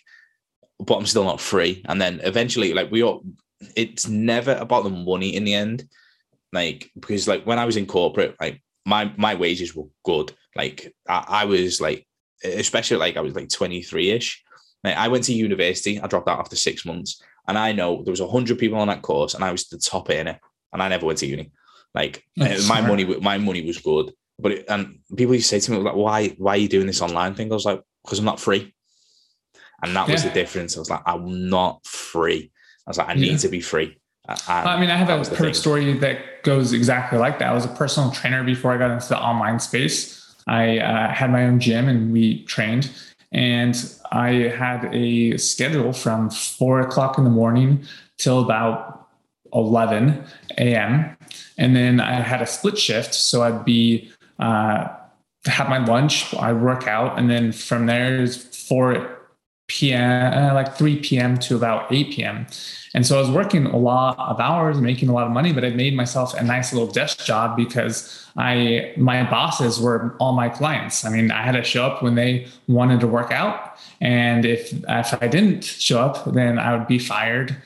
but 0.79 0.97
I'm 0.97 1.07
still 1.07 1.25
not 1.25 1.41
free. 1.41 1.83
And 1.89 2.01
then 2.01 2.21
eventually, 2.23 2.75
like 2.75 2.91
we 2.91 3.03
all, 3.03 3.25
it's 3.75 4.09
never 4.09 4.53
about 4.55 4.85
the 4.85 4.91
money 4.91 5.35
in 5.35 5.45
the 5.45 5.55
end. 5.55 5.89
Like 6.53 6.91
because 6.99 7.29
like 7.29 7.45
when 7.45 7.59
I 7.59 7.65
was 7.65 7.77
in 7.77 7.87
corporate, 7.87 8.37
like 8.41 8.63
my 8.85 9.13
my 9.17 9.35
wages 9.35 9.75
were 9.75 9.87
good. 10.05 10.33
Like 10.55 10.95
I, 11.09 11.25
I 11.29 11.45
was 11.45 11.81
like, 11.81 12.07
especially 12.45 12.99
like 12.99 13.17
I 13.17 13.21
was 13.21 13.35
like 13.35 13.49
23 13.49 14.11
ish. 14.11 14.43
Like 14.85 14.97
I 14.97 15.09
went 15.09 15.25
to 15.25 15.35
university. 15.35 16.01
I 16.01 16.07
dropped 16.07 16.29
out 16.29 16.39
after 16.39 16.57
six 16.57 16.85
months, 16.85 17.21
and 17.49 17.59
I 17.59 17.73
know 17.73 18.03
there 18.03 18.13
was 18.13 18.21
hundred 18.21 18.59
people 18.59 18.79
on 18.79 18.89
that 18.89 19.03
course, 19.03 19.35
and 19.35 19.45
I 19.45 19.53
was 19.53 19.69
the 19.69 19.79
top 19.79 20.11
earner, 20.11 20.39
and 20.73 20.83
I 20.83 20.89
never 20.89 21.07
went 21.07 21.19
to 21.21 21.27
uni. 21.27 21.51
Like 21.95 22.25
That's 22.37 22.67
uh, 22.67 22.69
my 22.69 22.81
smart. 22.81 22.91
money, 22.91 23.05
my 23.21 23.39
money 23.39 23.67
was 23.67 23.79
good. 23.79 24.13
But 24.39 24.53
it, 24.53 24.65
and 24.69 24.99
people 25.17 25.35
used 25.35 25.49
to 25.49 25.61
say 25.61 25.65
to 25.65 25.73
me 25.73 25.79
like, 25.79 25.97
"Why, 25.97 26.29
why 26.39 26.53
are 26.53 26.59
you 26.59 26.69
doing 26.69 26.87
this 26.87 27.01
online 27.01 27.35
thing?" 27.35 27.51
I 27.51 27.55
was 27.55 27.65
like, 27.65 27.81
"Because 28.05 28.19
I'm 28.19 28.27
not 28.27 28.41
free." 28.41 28.75
And 29.83 29.95
that 29.97 30.09
was 30.09 30.25
the 30.25 30.31
difference. 30.31 30.77
I 30.77 30.81
was 30.81 30.91
like, 30.91 31.03
I'm 31.07 31.49
not 31.49 31.85
free. 31.87 32.51
I 32.87 32.91
was 32.91 32.99
like, 32.99 33.09
I 33.09 33.15
need 33.15 33.33
yeah. 33.33 33.37
to 33.39 33.49
be 33.49 33.61
free. 33.61 33.99
And 34.29 34.69
I 34.69 34.81
mean, 34.81 34.91
I 34.91 34.97
have 34.97 35.09
a 35.09 35.29
perfect 35.31 35.57
story 35.57 35.93
that 35.95 36.43
goes 36.43 36.73
exactly 36.73 37.19
like 37.19 37.39
that. 37.39 37.49
I 37.49 37.55
was 37.55 37.65
a 37.65 37.69
personal 37.69 38.11
trainer 38.11 38.43
before 38.43 38.73
I 38.73 38.79
got 38.79 38.91
into 38.91 39.09
the 39.09 39.19
online 39.19 39.61
space. 39.61 40.35
I 40.47 40.79
uh, 40.79 41.13
had 41.13 41.31
my 41.31 41.45
own 41.45 41.61
gym 41.61 41.89
and 41.89 42.13
we 42.13 42.45
trained. 42.45 42.91
And 43.33 43.77
I 44.13 44.31
had 44.49 44.89
a 44.95 45.37
schedule 45.37 45.93
from 45.93 46.31
four 46.31 46.81
o'clock 46.81 47.19
in 47.19 47.25
the 47.25 47.31
morning 47.31 47.85
till 48.19 48.41
about 48.41 49.09
11 49.53 50.25
a.m. 50.59 51.17
And 51.59 51.77
then 51.77 52.01
I 52.01 52.15
had 52.15 52.43
a 52.43 52.47
split 52.47 52.79
shift. 52.79 53.15
So 53.15 53.43
I'd 53.43 53.65
be, 53.65 54.11
uh, 54.39 54.89
have 55.47 55.69
my 55.69 55.85
lunch, 55.85 56.35
I 56.35 56.53
work 56.53 56.89
out, 56.89 57.19
and 57.19 57.31
then 57.31 57.53
from 57.53 57.87
there 57.87 58.21
is 58.21 58.37
four 58.37 59.16
p.m. 59.69 60.33
Uh, 60.33 60.55
like 60.55 60.77
3 60.77 61.01
p.m. 61.01 61.39
to 61.39 61.57
about 61.57 61.93
8 61.93 62.13
p.m. 62.13 62.47
And 62.95 63.07
so 63.07 63.17
I 63.17 63.21
was 63.21 63.31
working 63.31 63.67
a 63.67 63.77
lot 63.77 64.19
of 64.19 64.41
hours, 64.41 64.81
making 64.81 65.09
a 65.09 65.13
lot 65.13 65.27
of 65.27 65.33
money, 65.33 65.53
but 65.53 65.65
I 65.65 65.71
made 65.71 65.95
myself 65.95 66.35
a 66.35 66.43
nice 66.43 66.73
little 66.73 66.89
desk 66.89 67.25
job 67.25 67.57
because 67.57 68.27
I 68.37 68.95
my 68.97 69.29
bosses 69.29 69.81
were 69.81 70.17
all 70.19 70.33
my 70.33 70.49
clients. 70.49 71.05
I 71.05 71.11
mean, 71.11 71.31
I 71.31 71.43
had 71.43 71.53
to 71.53 71.63
show 71.63 71.85
up 71.85 72.03
when 72.03 72.15
they 72.15 72.47
wanted 72.69 73.01
to 73.01 73.07
work 73.07 73.33
out, 73.33 73.77
and 74.01 74.45
if 74.45 74.73
if 74.73 75.23
I 75.23 75.29
didn't 75.29 75.65
show 75.65 76.01
up, 76.01 76.33
then 76.33 76.59
I 76.59 76.77
would 76.77 76.87
be 76.87 76.99
fired 76.99 77.57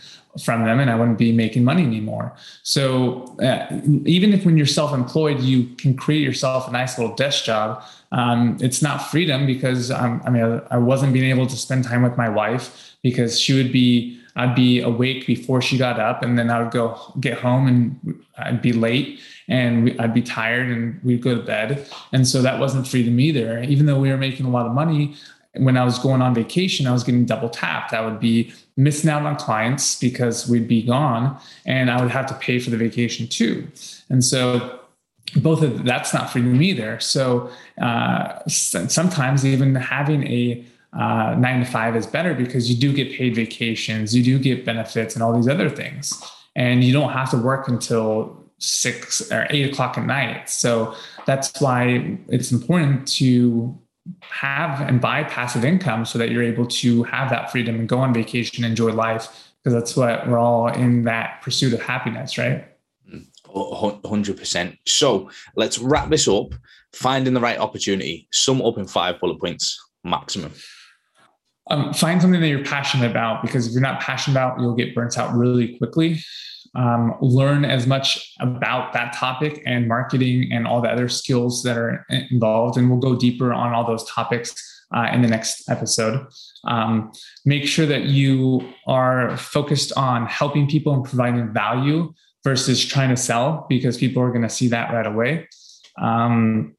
from 0.43 0.65
them 0.65 0.79
and 0.79 0.91
I 0.91 0.95
wouldn't 0.95 1.19
be 1.19 1.33
making 1.33 1.65
money 1.65 1.83
anymore. 1.83 2.33
So 2.63 3.37
uh, 3.41 3.67
even 4.05 4.33
if 4.33 4.45
when 4.45 4.57
you're 4.57 4.67
self-employed, 4.67 5.41
you 5.41 5.67
can 5.75 5.97
create 5.97 6.23
yourself 6.23 6.69
a 6.69 6.71
nice 6.71 6.99
little 6.99 7.17
desk 7.17 7.45
job 7.45 7.83
um, 8.13 8.59
it's 8.61 8.83
not 8.83 8.99
freedom 9.11 9.47
because 9.47 9.91
um, 9.91 10.23
I 10.25 10.31
mean 10.31 10.61
I 10.71 10.79
wasn't 10.79 11.13
being 11.13 11.31
able 11.31 11.47
to 11.47 11.57
spend 11.57 11.85
time 11.85 12.03
with 12.03 12.17
my 12.17 12.29
wife 12.29 12.97
because 13.03 13.41
she 13.41 13.55
would 13.55 13.73
be 13.73 14.21
I'd 14.37 14.55
be 14.55 14.81
awake 14.81 15.27
before 15.27 15.61
she 15.61 15.77
got 15.77 15.99
up, 15.99 16.23
and 16.23 16.39
then 16.39 16.51
I 16.51 16.63
would 16.63 16.71
go 16.71 16.99
get 17.19 17.39
home 17.39 17.67
and 17.67 18.25
I'd 18.39 18.63
be 18.63 18.73
late 18.73 19.21
and 19.49 20.01
I'd 20.01 20.15
be 20.15 20.23
tired 20.23 20.69
and 20.69 21.03
we'd 21.03 21.23
go 21.23 21.35
to 21.35 21.43
bed. 21.43 21.89
And 22.13 22.27
so 22.27 22.41
that 22.41 22.61
wasn't 22.61 22.87
freedom 22.87 23.19
either. 23.19 23.63
Even 23.63 23.87
though 23.87 23.99
we 23.99 24.09
were 24.09 24.17
making 24.17 24.47
a 24.47 24.51
lot 24.51 24.67
of 24.67 24.73
money, 24.73 25.17
when 25.57 25.77
I 25.77 25.85
was 25.85 25.99
going 25.99 26.23
on 26.23 26.35
vacation, 26.35 26.87
I 26.87 26.93
was 26.93 27.03
getting 27.03 27.25
double 27.25 27.49
tapped. 27.49 27.93
I 27.93 28.01
would 28.01 28.21
be 28.21 28.53
missing 28.77 29.11
out 29.11 29.27
on 29.27 29.37
clients 29.37 29.99
because 29.99 30.49
we'd 30.49 30.69
be 30.69 30.83
gone 30.83 31.37
and 31.67 31.91
I 31.91 32.01
would 32.01 32.13
have 32.13 32.27
to 32.27 32.35
pay 32.35 32.61
for 32.61 32.71
the 32.71 32.77
vacation 32.77 33.27
too. 33.27 33.67
And 34.09 34.25
so 34.25 34.80
both 35.37 35.63
of 35.63 35.85
that's 35.85 36.13
not 36.13 36.31
freedom 36.31 36.61
either. 36.63 37.01
So 37.01 37.51
uh, 37.81 38.39
sometimes 38.47 39.47
even 39.47 39.75
having 39.75 40.27
a 40.27 40.65
uh, 40.93 41.37
nine 41.39 41.61
to 41.61 41.67
five 41.67 41.95
is 41.95 42.07
better 42.07 42.35
because 42.35 42.71
you 42.71 42.77
do 42.77 42.93
get 42.93 43.13
paid 43.13 43.35
vacations, 43.35 44.15
you 44.15 44.23
do 44.23 44.39
get 44.39 44.65
benefits 44.65 45.15
and 45.15 45.23
all 45.23 45.33
these 45.33 45.49
other 45.49 45.71
things. 45.71 46.21
And 46.57 46.83
you 46.83 46.93
don't 46.93 47.13
have 47.13 47.31
to 47.31 47.37
work 47.37 47.69
until 47.69 48.45
six 48.59 49.31
or 49.33 49.47
eight 49.51 49.73
o'clock 49.73 49.97
at 49.97 50.05
night. 50.05 50.51
So 50.51 50.95
that's 51.27 51.61
why 51.61 52.19
it's 52.29 52.51
important 52.53 53.07
to 53.09 53.79
have 54.21 54.81
and 54.81 55.01
buy 55.01 55.25
passive 55.25 55.65
income 55.65 56.05
so 56.05 56.19
that 56.19 56.31
you're 56.31 56.43
able 56.43 56.67
to 56.67 57.03
have 57.05 57.31
that 57.31 57.51
freedom 57.51 57.77
and 57.77 57.89
go 57.89 57.99
on 57.99 58.13
vacation, 58.13 58.65
enjoy 58.65 58.93
life, 58.93 59.53
because 59.63 59.75
that's 59.75 59.97
what 59.97 60.29
we're 60.29 60.39
all 60.39 60.69
in 60.69 61.05
that 61.05 61.41
pursuit 61.43 61.73
of 61.73 61.81
happiness, 61.83 62.37
right? 62.37 62.67
100%. 63.55 64.79
So 64.87 65.31
let's 65.57 65.79
wrap 65.79 66.11
this 66.11 66.29
up. 66.29 66.55
Finding 66.93 67.35
the 67.35 67.41
right 67.41 67.59
opportunity, 67.59 68.27
sum 68.33 68.61
up 68.61 68.77
in 68.77 68.87
five 68.87 69.21
bullet 69.21 69.39
points 69.39 69.79
maximum. 70.03 70.53
Um, 71.71 71.95
find 71.95 72.21
something 72.21 72.41
that 72.41 72.49
you're 72.49 72.65
passionate 72.65 73.09
about 73.09 73.43
because 73.43 73.69
if 73.69 73.73
you're 73.73 73.81
not 73.81 74.01
passionate 74.01 74.35
about, 74.35 74.59
you'll 74.59 74.75
get 74.75 74.93
burnt 74.93 75.17
out 75.17 75.33
really 75.37 75.79
quickly 75.79 76.21
um, 76.75 77.15
learn 77.21 77.65
as 77.65 77.87
much 77.87 78.35
about 78.41 78.93
that 78.93 79.13
topic 79.13 79.63
and 79.67 79.89
marketing 79.89 80.51
and 80.53 80.67
all 80.67 80.81
the 80.81 80.89
other 80.89 81.09
skills 81.09 81.63
that 81.65 81.77
are 81.77 82.07
involved. 82.09 82.77
And 82.77 82.89
we'll 82.89 83.01
go 83.01 83.17
deeper 83.17 83.53
on 83.53 83.73
all 83.73 83.87
those 83.87 84.09
topics 84.09 84.55
uh, 84.95 85.09
in 85.13 85.23
the 85.23 85.29
next 85.29 85.69
episode. 85.69 86.27
Um, 86.65 87.13
make 87.45 87.67
sure 87.67 87.87
that 87.87 88.05
you 88.05 88.73
are 88.87 89.37
focused 89.37 89.93
on 89.97 90.27
helping 90.27 90.69
people 90.69 90.95
and 90.95 91.05
providing 91.05 91.53
value 91.53 92.13
versus 92.45 92.85
trying 92.85 93.11
to 93.11 93.17
sell 93.17 93.67
because 93.69 93.97
people 93.99 94.23
are 94.23 94.31
going 94.31 94.43
to 94.43 94.49
see 94.49 94.69
that 94.69 94.93
right 94.93 95.07
away. 95.07 95.49
Um, 95.99 96.75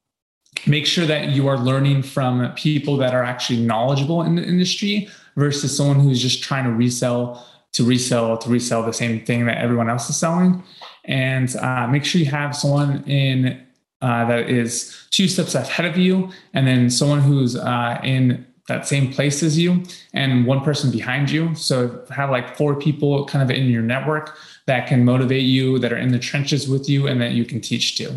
make 0.67 0.85
sure 0.85 1.05
that 1.05 1.29
you 1.29 1.47
are 1.47 1.57
learning 1.57 2.03
from 2.03 2.53
people 2.55 2.97
that 2.97 3.13
are 3.13 3.23
actually 3.23 3.61
knowledgeable 3.61 4.21
in 4.23 4.35
the 4.35 4.43
industry 4.43 5.09
versus 5.35 5.75
someone 5.75 5.99
who's 5.99 6.21
just 6.21 6.43
trying 6.43 6.65
to 6.65 6.71
resell 6.71 7.47
to 7.73 7.85
resell 7.85 8.37
to 8.37 8.49
resell 8.49 8.83
the 8.83 8.91
same 8.91 9.23
thing 9.25 9.45
that 9.45 9.57
everyone 9.57 9.89
else 9.89 10.09
is 10.09 10.17
selling 10.17 10.61
and 11.05 11.55
uh, 11.55 11.87
make 11.87 12.03
sure 12.03 12.19
you 12.19 12.29
have 12.29 12.55
someone 12.55 13.03
in 13.05 13.65
uh, 14.01 14.25
that 14.25 14.49
is 14.49 15.07
two 15.11 15.27
steps 15.27 15.55
ahead 15.55 15.85
of 15.85 15.97
you 15.97 16.29
and 16.53 16.67
then 16.67 16.89
someone 16.89 17.21
who's 17.21 17.55
uh, 17.55 17.99
in 18.03 18.45
that 18.67 18.87
same 18.87 19.11
place 19.11 19.41
as 19.41 19.57
you 19.57 19.83
and 20.13 20.45
one 20.45 20.61
person 20.61 20.91
behind 20.91 21.29
you 21.29 21.53
so 21.55 22.03
have 22.09 22.29
like 22.29 22.57
four 22.57 22.75
people 22.75 23.25
kind 23.25 23.43
of 23.43 23.55
in 23.55 23.69
your 23.69 23.81
network 23.81 24.37
that 24.71 24.87
can 24.87 25.03
motivate 25.03 25.43
you 25.43 25.77
that 25.79 25.91
are 25.91 25.97
in 25.97 26.13
the 26.13 26.17
trenches 26.17 26.69
with 26.69 26.87
you 26.87 27.07
and 27.07 27.19
that 27.19 27.33
you 27.33 27.43
can 27.43 27.59
teach 27.59 27.97
to. 27.97 28.15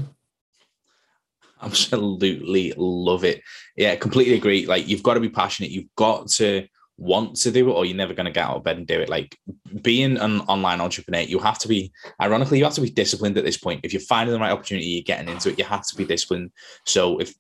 Absolutely 1.61 2.73
love 2.77 3.25
it. 3.25 3.43
Yeah 3.77 3.97
completely 3.97 4.35
agree. 4.35 4.65
Like 4.65 4.87
you've 4.87 5.03
got 5.03 5.15
to 5.15 5.21
be 5.21 5.29
passionate. 5.29 5.73
You've 5.73 5.93
got 5.97 6.29
to 6.39 6.69
want 6.97 7.35
to 7.35 7.51
do 7.51 7.69
it 7.69 7.73
or 7.73 7.85
you're 7.85 7.97
never 7.97 8.15
going 8.15 8.27
to 8.27 8.31
get 8.31 8.47
out 8.47 8.59
of 8.59 8.63
bed 8.63 8.77
and 8.77 8.87
do 8.87 9.01
it. 9.01 9.09
Like 9.09 9.37
being 9.83 10.17
an 10.17 10.43
online 10.43 10.81
entrepreneur 10.81 11.23
you 11.23 11.41
have 11.41 11.59
to 11.59 11.67
be 11.67 11.91
ironically 12.23 12.59
you 12.59 12.65
have 12.65 12.75
to 12.75 12.81
be 12.81 12.91
disciplined 13.03 13.37
at 13.37 13.45
this 13.45 13.57
point. 13.57 13.81
If 13.83 13.93
you're 13.93 14.03
finding 14.03 14.33
the 14.33 14.39
right 14.39 14.53
opportunity 14.53 14.87
you're 14.87 15.03
getting 15.03 15.29
into 15.29 15.51
it 15.51 15.59
you 15.59 15.65
have 15.65 15.85
to 15.89 15.97
be 15.97 16.05
disciplined. 16.05 16.53
So 16.87 17.19
if 17.19 17.35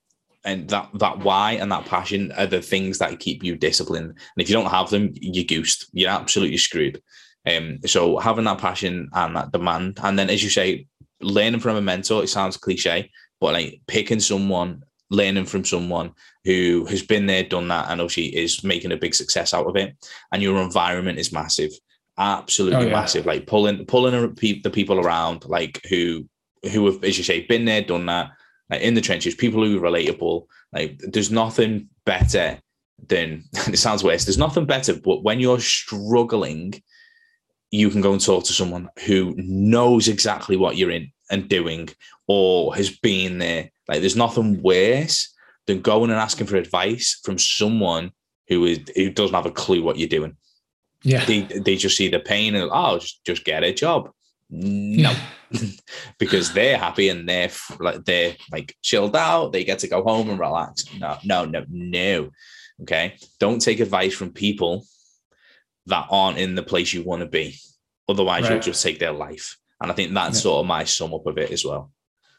and 0.44 0.68
that 0.70 0.90
that 0.94 1.20
why 1.20 1.53
and 1.53 1.70
that 1.70 1.87
passion 1.87 2.33
are 2.33 2.48
the 2.48 2.61
things 2.61 2.98
that 2.98 3.20
keep 3.20 3.44
you 3.44 3.55
disciplined. 3.55 4.09
And 4.09 4.38
if 4.38 4.48
you 4.48 4.57
don't 4.57 4.72
have 4.72 4.90
them 4.90 5.12
you're 5.14 5.44
goosed. 5.44 5.87
You're 5.92 6.11
absolutely 6.11 6.59
screwed 6.59 7.00
um 7.46 7.78
so 7.87 8.18
having 8.18 8.44
that 8.44 8.59
passion 8.59 9.09
and 9.12 9.37
that 9.37 9.52
demand 9.52 9.98
and 10.02 10.18
then 10.18 10.30
as 10.30 10.42
you 10.42 10.50
say 10.50 10.87
learning 11.20 11.61
from 11.61 11.76
a 11.76 11.80
mentor 11.80 12.22
it 12.22 12.28
sounds 12.28 12.57
cliche 12.57 13.11
but 13.40 13.52
like 13.52 13.80
picking 13.87 14.20
someone 14.20 14.83
learning 15.11 15.46
from 15.46 15.64
someone 15.64 16.12
who 16.44 16.85
has 16.87 17.02
been 17.02 17.26
there, 17.26 17.44
done 17.44 17.68
that, 17.68 17.90
and 17.90 18.00
obviously 18.00 18.37
is 18.37 18.64
making 18.64 18.92
a 18.92 18.96
big 18.96 19.14
success 19.14 19.54
out 19.54 19.66
of 19.66 19.76
it. 19.76 19.96
And 20.33 20.42
your 20.42 20.61
environment 20.61 21.18
is 21.18 21.33
massive, 21.33 21.70
absolutely 22.18 22.87
oh, 22.87 22.88
yeah. 22.88 22.92
massive. 22.92 23.26
Like 23.26 23.46
pulling 23.46 23.87
pulling 23.87 24.35
the 24.35 24.70
people 24.70 25.00
around, 25.00 25.44
like 25.46 25.80
who 25.88 26.28
who 26.72 26.87
have, 26.87 27.04
as 27.04 27.18
you 27.18 27.24
say, 27.24 27.46
been 27.46 27.64
there, 27.64 27.83
done 27.83 28.07
that, 28.07 28.30
like 28.70 28.83
in 28.83 28.94
the 28.94 29.00
trenches. 29.00 29.35
People 29.35 29.64
who 29.64 29.78
are 29.78 29.90
relatable. 29.90 30.46
Like 30.72 30.98
there's 30.98 31.30
nothing 31.30 31.88
better 32.04 32.59
than 33.07 33.44
it 33.52 33.78
sounds 33.78 34.04
worse. 34.04 34.24
There's 34.24 34.38
nothing 34.38 34.66
better, 34.66 34.94
but 34.94 35.22
when 35.22 35.40
you're 35.40 35.61
struggling, 35.61 36.83
you 37.70 37.90
can 37.90 38.00
go 38.00 38.12
and 38.12 38.20
talk 38.20 38.44
to 38.44 38.53
someone 38.53 38.88
who 39.07 39.35
knows 39.37 40.09
exactly 40.09 40.57
what 40.57 40.77
you're 40.77 40.90
in 40.90 41.11
and 41.31 41.48
doing, 41.48 41.88
or 42.27 42.74
has 42.74 42.90
been 42.90 43.38
there. 43.38 43.70
Like 43.88 44.00
there's 44.00 44.16
nothing 44.16 44.62
worse 44.62 45.35
than 45.66 45.81
going 45.81 46.11
and 46.11 46.20
asking 46.20 46.46
for 46.46 46.57
advice 46.57 47.20
from 47.24 47.38
someone 47.38 48.12
who 48.48 48.64
is 48.64 48.81
who 48.94 49.11
doesn't 49.11 49.35
have 49.35 49.46
a 49.46 49.50
clue 49.50 49.83
what 49.83 49.98
you're 49.98 50.09
doing. 50.09 50.37
Yeah, 51.03 51.24
they 51.24 51.42
they 51.42 51.77
just 51.77 51.96
see 51.96 52.09
the 52.09 52.20
pain 52.20 52.55
and 52.55 52.70
oh, 52.72 52.98
just 52.98 53.24
just 53.24 53.44
get 53.44 53.64
a 53.64 53.72
job. 53.72 54.11
No, 54.50 55.14
because 56.18 56.53
they're 56.53 56.79
happy 56.79 57.09
and 57.09 57.29
they're 57.29 57.50
like 57.81 58.05
they're 58.05 58.37
like 58.53 58.77
chilled 58.83 59.16
out. 59.16 59.53
They 59.53 59.64
get 59.64 59.81
to 59.81 59.88
go 59.88 60.03
home 60.03 60.31
and 60.31 60.38
relax. 60.38 60.85
No, 60.98 61.18
no, 61.24 61.44
no, 61.44 61.64
no. 61.68 62.31
Okay, 62.83 63.16
don't 63.38 63.61
take 63.61 63.81
advice 63.81 64.14
from 64.14 64.33
people 64.33 64.85
that 65.87 66.07
aren't 66.11 66.38
in 66.38 66.55
the 66.55 66.62
place 66.62 66.92
you 66.92 67.03
want 67.03 67.20
to 67.20 67.27
be. 67.27 67.57
Otherwise, 68.09 68.44
right. 68.44 68.53
you'll 68.53 68.61
just 68.61 68.83
take 68.83 68.99
their 68.99 69.12
life. 69.12 69.59
And 69.81 69.90
I 69.90 69.94
think 69.94 70.12
that's 70.12 70.38
yeah. 70.38 70.42
sort 70.42 70.61
of 70.61 70.66
my 70.66 70.85
sum 70.85 71.14
up 71.14 71.27
of 71.27 71.38
it 71.38 71.51
as 71.51 71.64
well. 71.64 71.90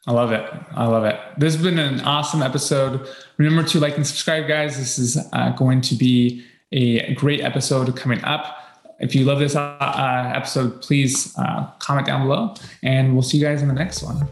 I 0.07 0.11
love 0.11 0.31
it. 0.31 0.47
I 0.71 0.85
love 0.85 1.03
it. 1.03 1.19
This 1.37 1.55
has 1.55 1.63
been 1.63 1.79
an 1.79 2.01
awesome 2.01 2.43
episode. 2.43 3.07
Remember 3.37 3.67
to 3.69 3.79
like 3.79 3.95
and 3.95 4.05
subscribe, 4.05 4.47
guys. 4.47 4.77
This 4.77 4.99
is 4.99 5.17
uh, 5.33 5.49
going 5.51 5.81
to 5.81 5.95
be 5.95 6.45
a 6.71 7.13
great 7.15 7.41
episode 7.41 7.95
coming 7.95 8.23
up. 8.23 8.57
If 8.99 9.15
you 9.15 9.25
love 9.25 9.39
this 9.39 9.55
uh, 9.55 9.77
uh 9.79 10.31
episode, 10.35 10.81
please 10.81 11.35
uh, 11.37 11.71
comment 11.79 12.07
down 12.07 12.27
below, 12.27 12.55
and 12.83 13.13
we'll 13.13 13.23
see 13.23 13.37
you 13.37 13.45
guys 13.45 13.61
in 13.61 13.67
the 13.67 13.73
next 13.73 14.03
one. 14.03 14.27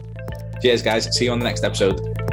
Cheers, 0.62 0.82
guys. 0.82 1.14
See 1.16 1.26
you 1.26 1.32
on 1.32 1.38
the 1.38 1.44
next 1.44 1.64
episode. 1.64 2.23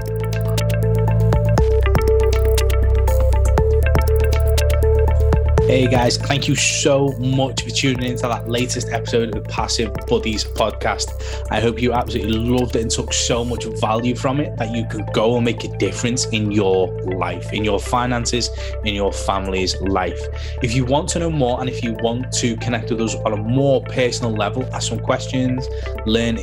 Hey 5.72 5.88
guys, 5.88 6.18
thank 6.18 6.50
you 6.50 6.56
so 6.56 7.16
much 7.18 7.64
for 7.64 7.70
tuning 7.70 8.04
into 8.04 8.24
that 8.24 8.50
latest 8.50 8.90
episode 8.90 9.34
of 9.34 9.42
the 9.42 9.50
Passive 9.50 9.94
Buddies 10.06 10.44
podcast. 10.44 11.14
I 11.50 11.62
hope 11.62 11.82
you 11.82 11.94
absolutely 11.94 12.34
loved 12.34 12.76
it 12.76 12.82
and 12.82 12.92
took 12.92 13.14
so 13.14 13.46
much 13.46 13.64
value 13.80 14.14
from 14.14 14.42
it 14.42 14.58
that 14.58 14.76
you 14.76 14.86
can 14.90 15.06
go 15.14 15.38
and 15.38 15.46
make 15.46 15.64
a 15.64 15.70
difference 15.78 16.26
in 16.26 16.52
your 16.52 16.92
life, 17.16 17.54
in 17.54 17.64
your 17.64 17.80
finances, 17.80 18.50
in 18.84 18.94
your 18.94 19.14
family's 19.14 19.80
life. 19.80 20.20
If 20.62 20.76
you 20.76 20.84
want 20.84 21.08
to 21.12 21.20
know 21.20 21.32
more 21.32 21.62
and 21.62 21.70
if 21.70 21.82
you 21.86 21.94
want 22.04 22.34
to 22.34 22.58
connect 22.58 22.90
with 22.92 23.00
us 23.00 23.16
on 23.16 23.32
a 23.32 23.38
more 23.38 23.82
personal 23.82 24.34
level, 24.34 24.66
ask 24.74 24.90
some 24.90 25.00
questions, 25.00 25.70
learn 26.06 26.38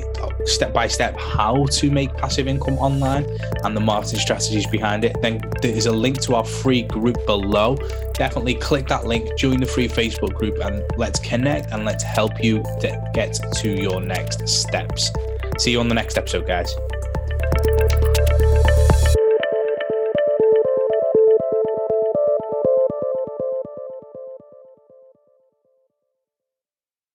step 0.46 0.72
by 0.72 0.88
step 0.88 1.14
how 1.18 1.66
to 1.66 1.90
make 1.90 2.16
passive 2.16 2.48
income 2.48 2.78
online 2.78 3.26
and 3.64 3.76
the 3.76 3.80
marketing 3.80 4.20
strategies 4.20 4.66
behind 4.68 5.04
it, 5.04 5.20
then 5.20 5.38
there 5.60 5.76
is 5.76 5.84
a 5.84 5.92
link 5.92 6.18
to 6.22 6.34
our 6.34 6.44
free 6.44 6.82
group 6.84 7.26
below. 7.26 7.76
Definitely 8.14 8.54
click 8.54 8.88
that 8.88 9.04
link 9.04 9.17
link, 9.18 9.38
join 9.38 9.60
the 9.60 9.66
free 9.66 9.88
Facebook 9.88 10.34
group, 10.34 10.58
and 10.60 10.82
let's 10.96 11.18
connect 11.18 11.72
and 11.72 11.84
let's 11.84 12.04
help 12.04 12.32
you 12.42 12.62
to 12.80 13.10
get 13.14 13.38
to 13.54 13.70
your 13.70 14.00
next 14.00 14.48
steps. 14.48 15.10
See 15.58 15.72
you 15.72 15.80
on 15.80 15.88
the 15.88 15.94
next 15.94 16.16
episode, 16.16 16.46
guys. 16.46 16.74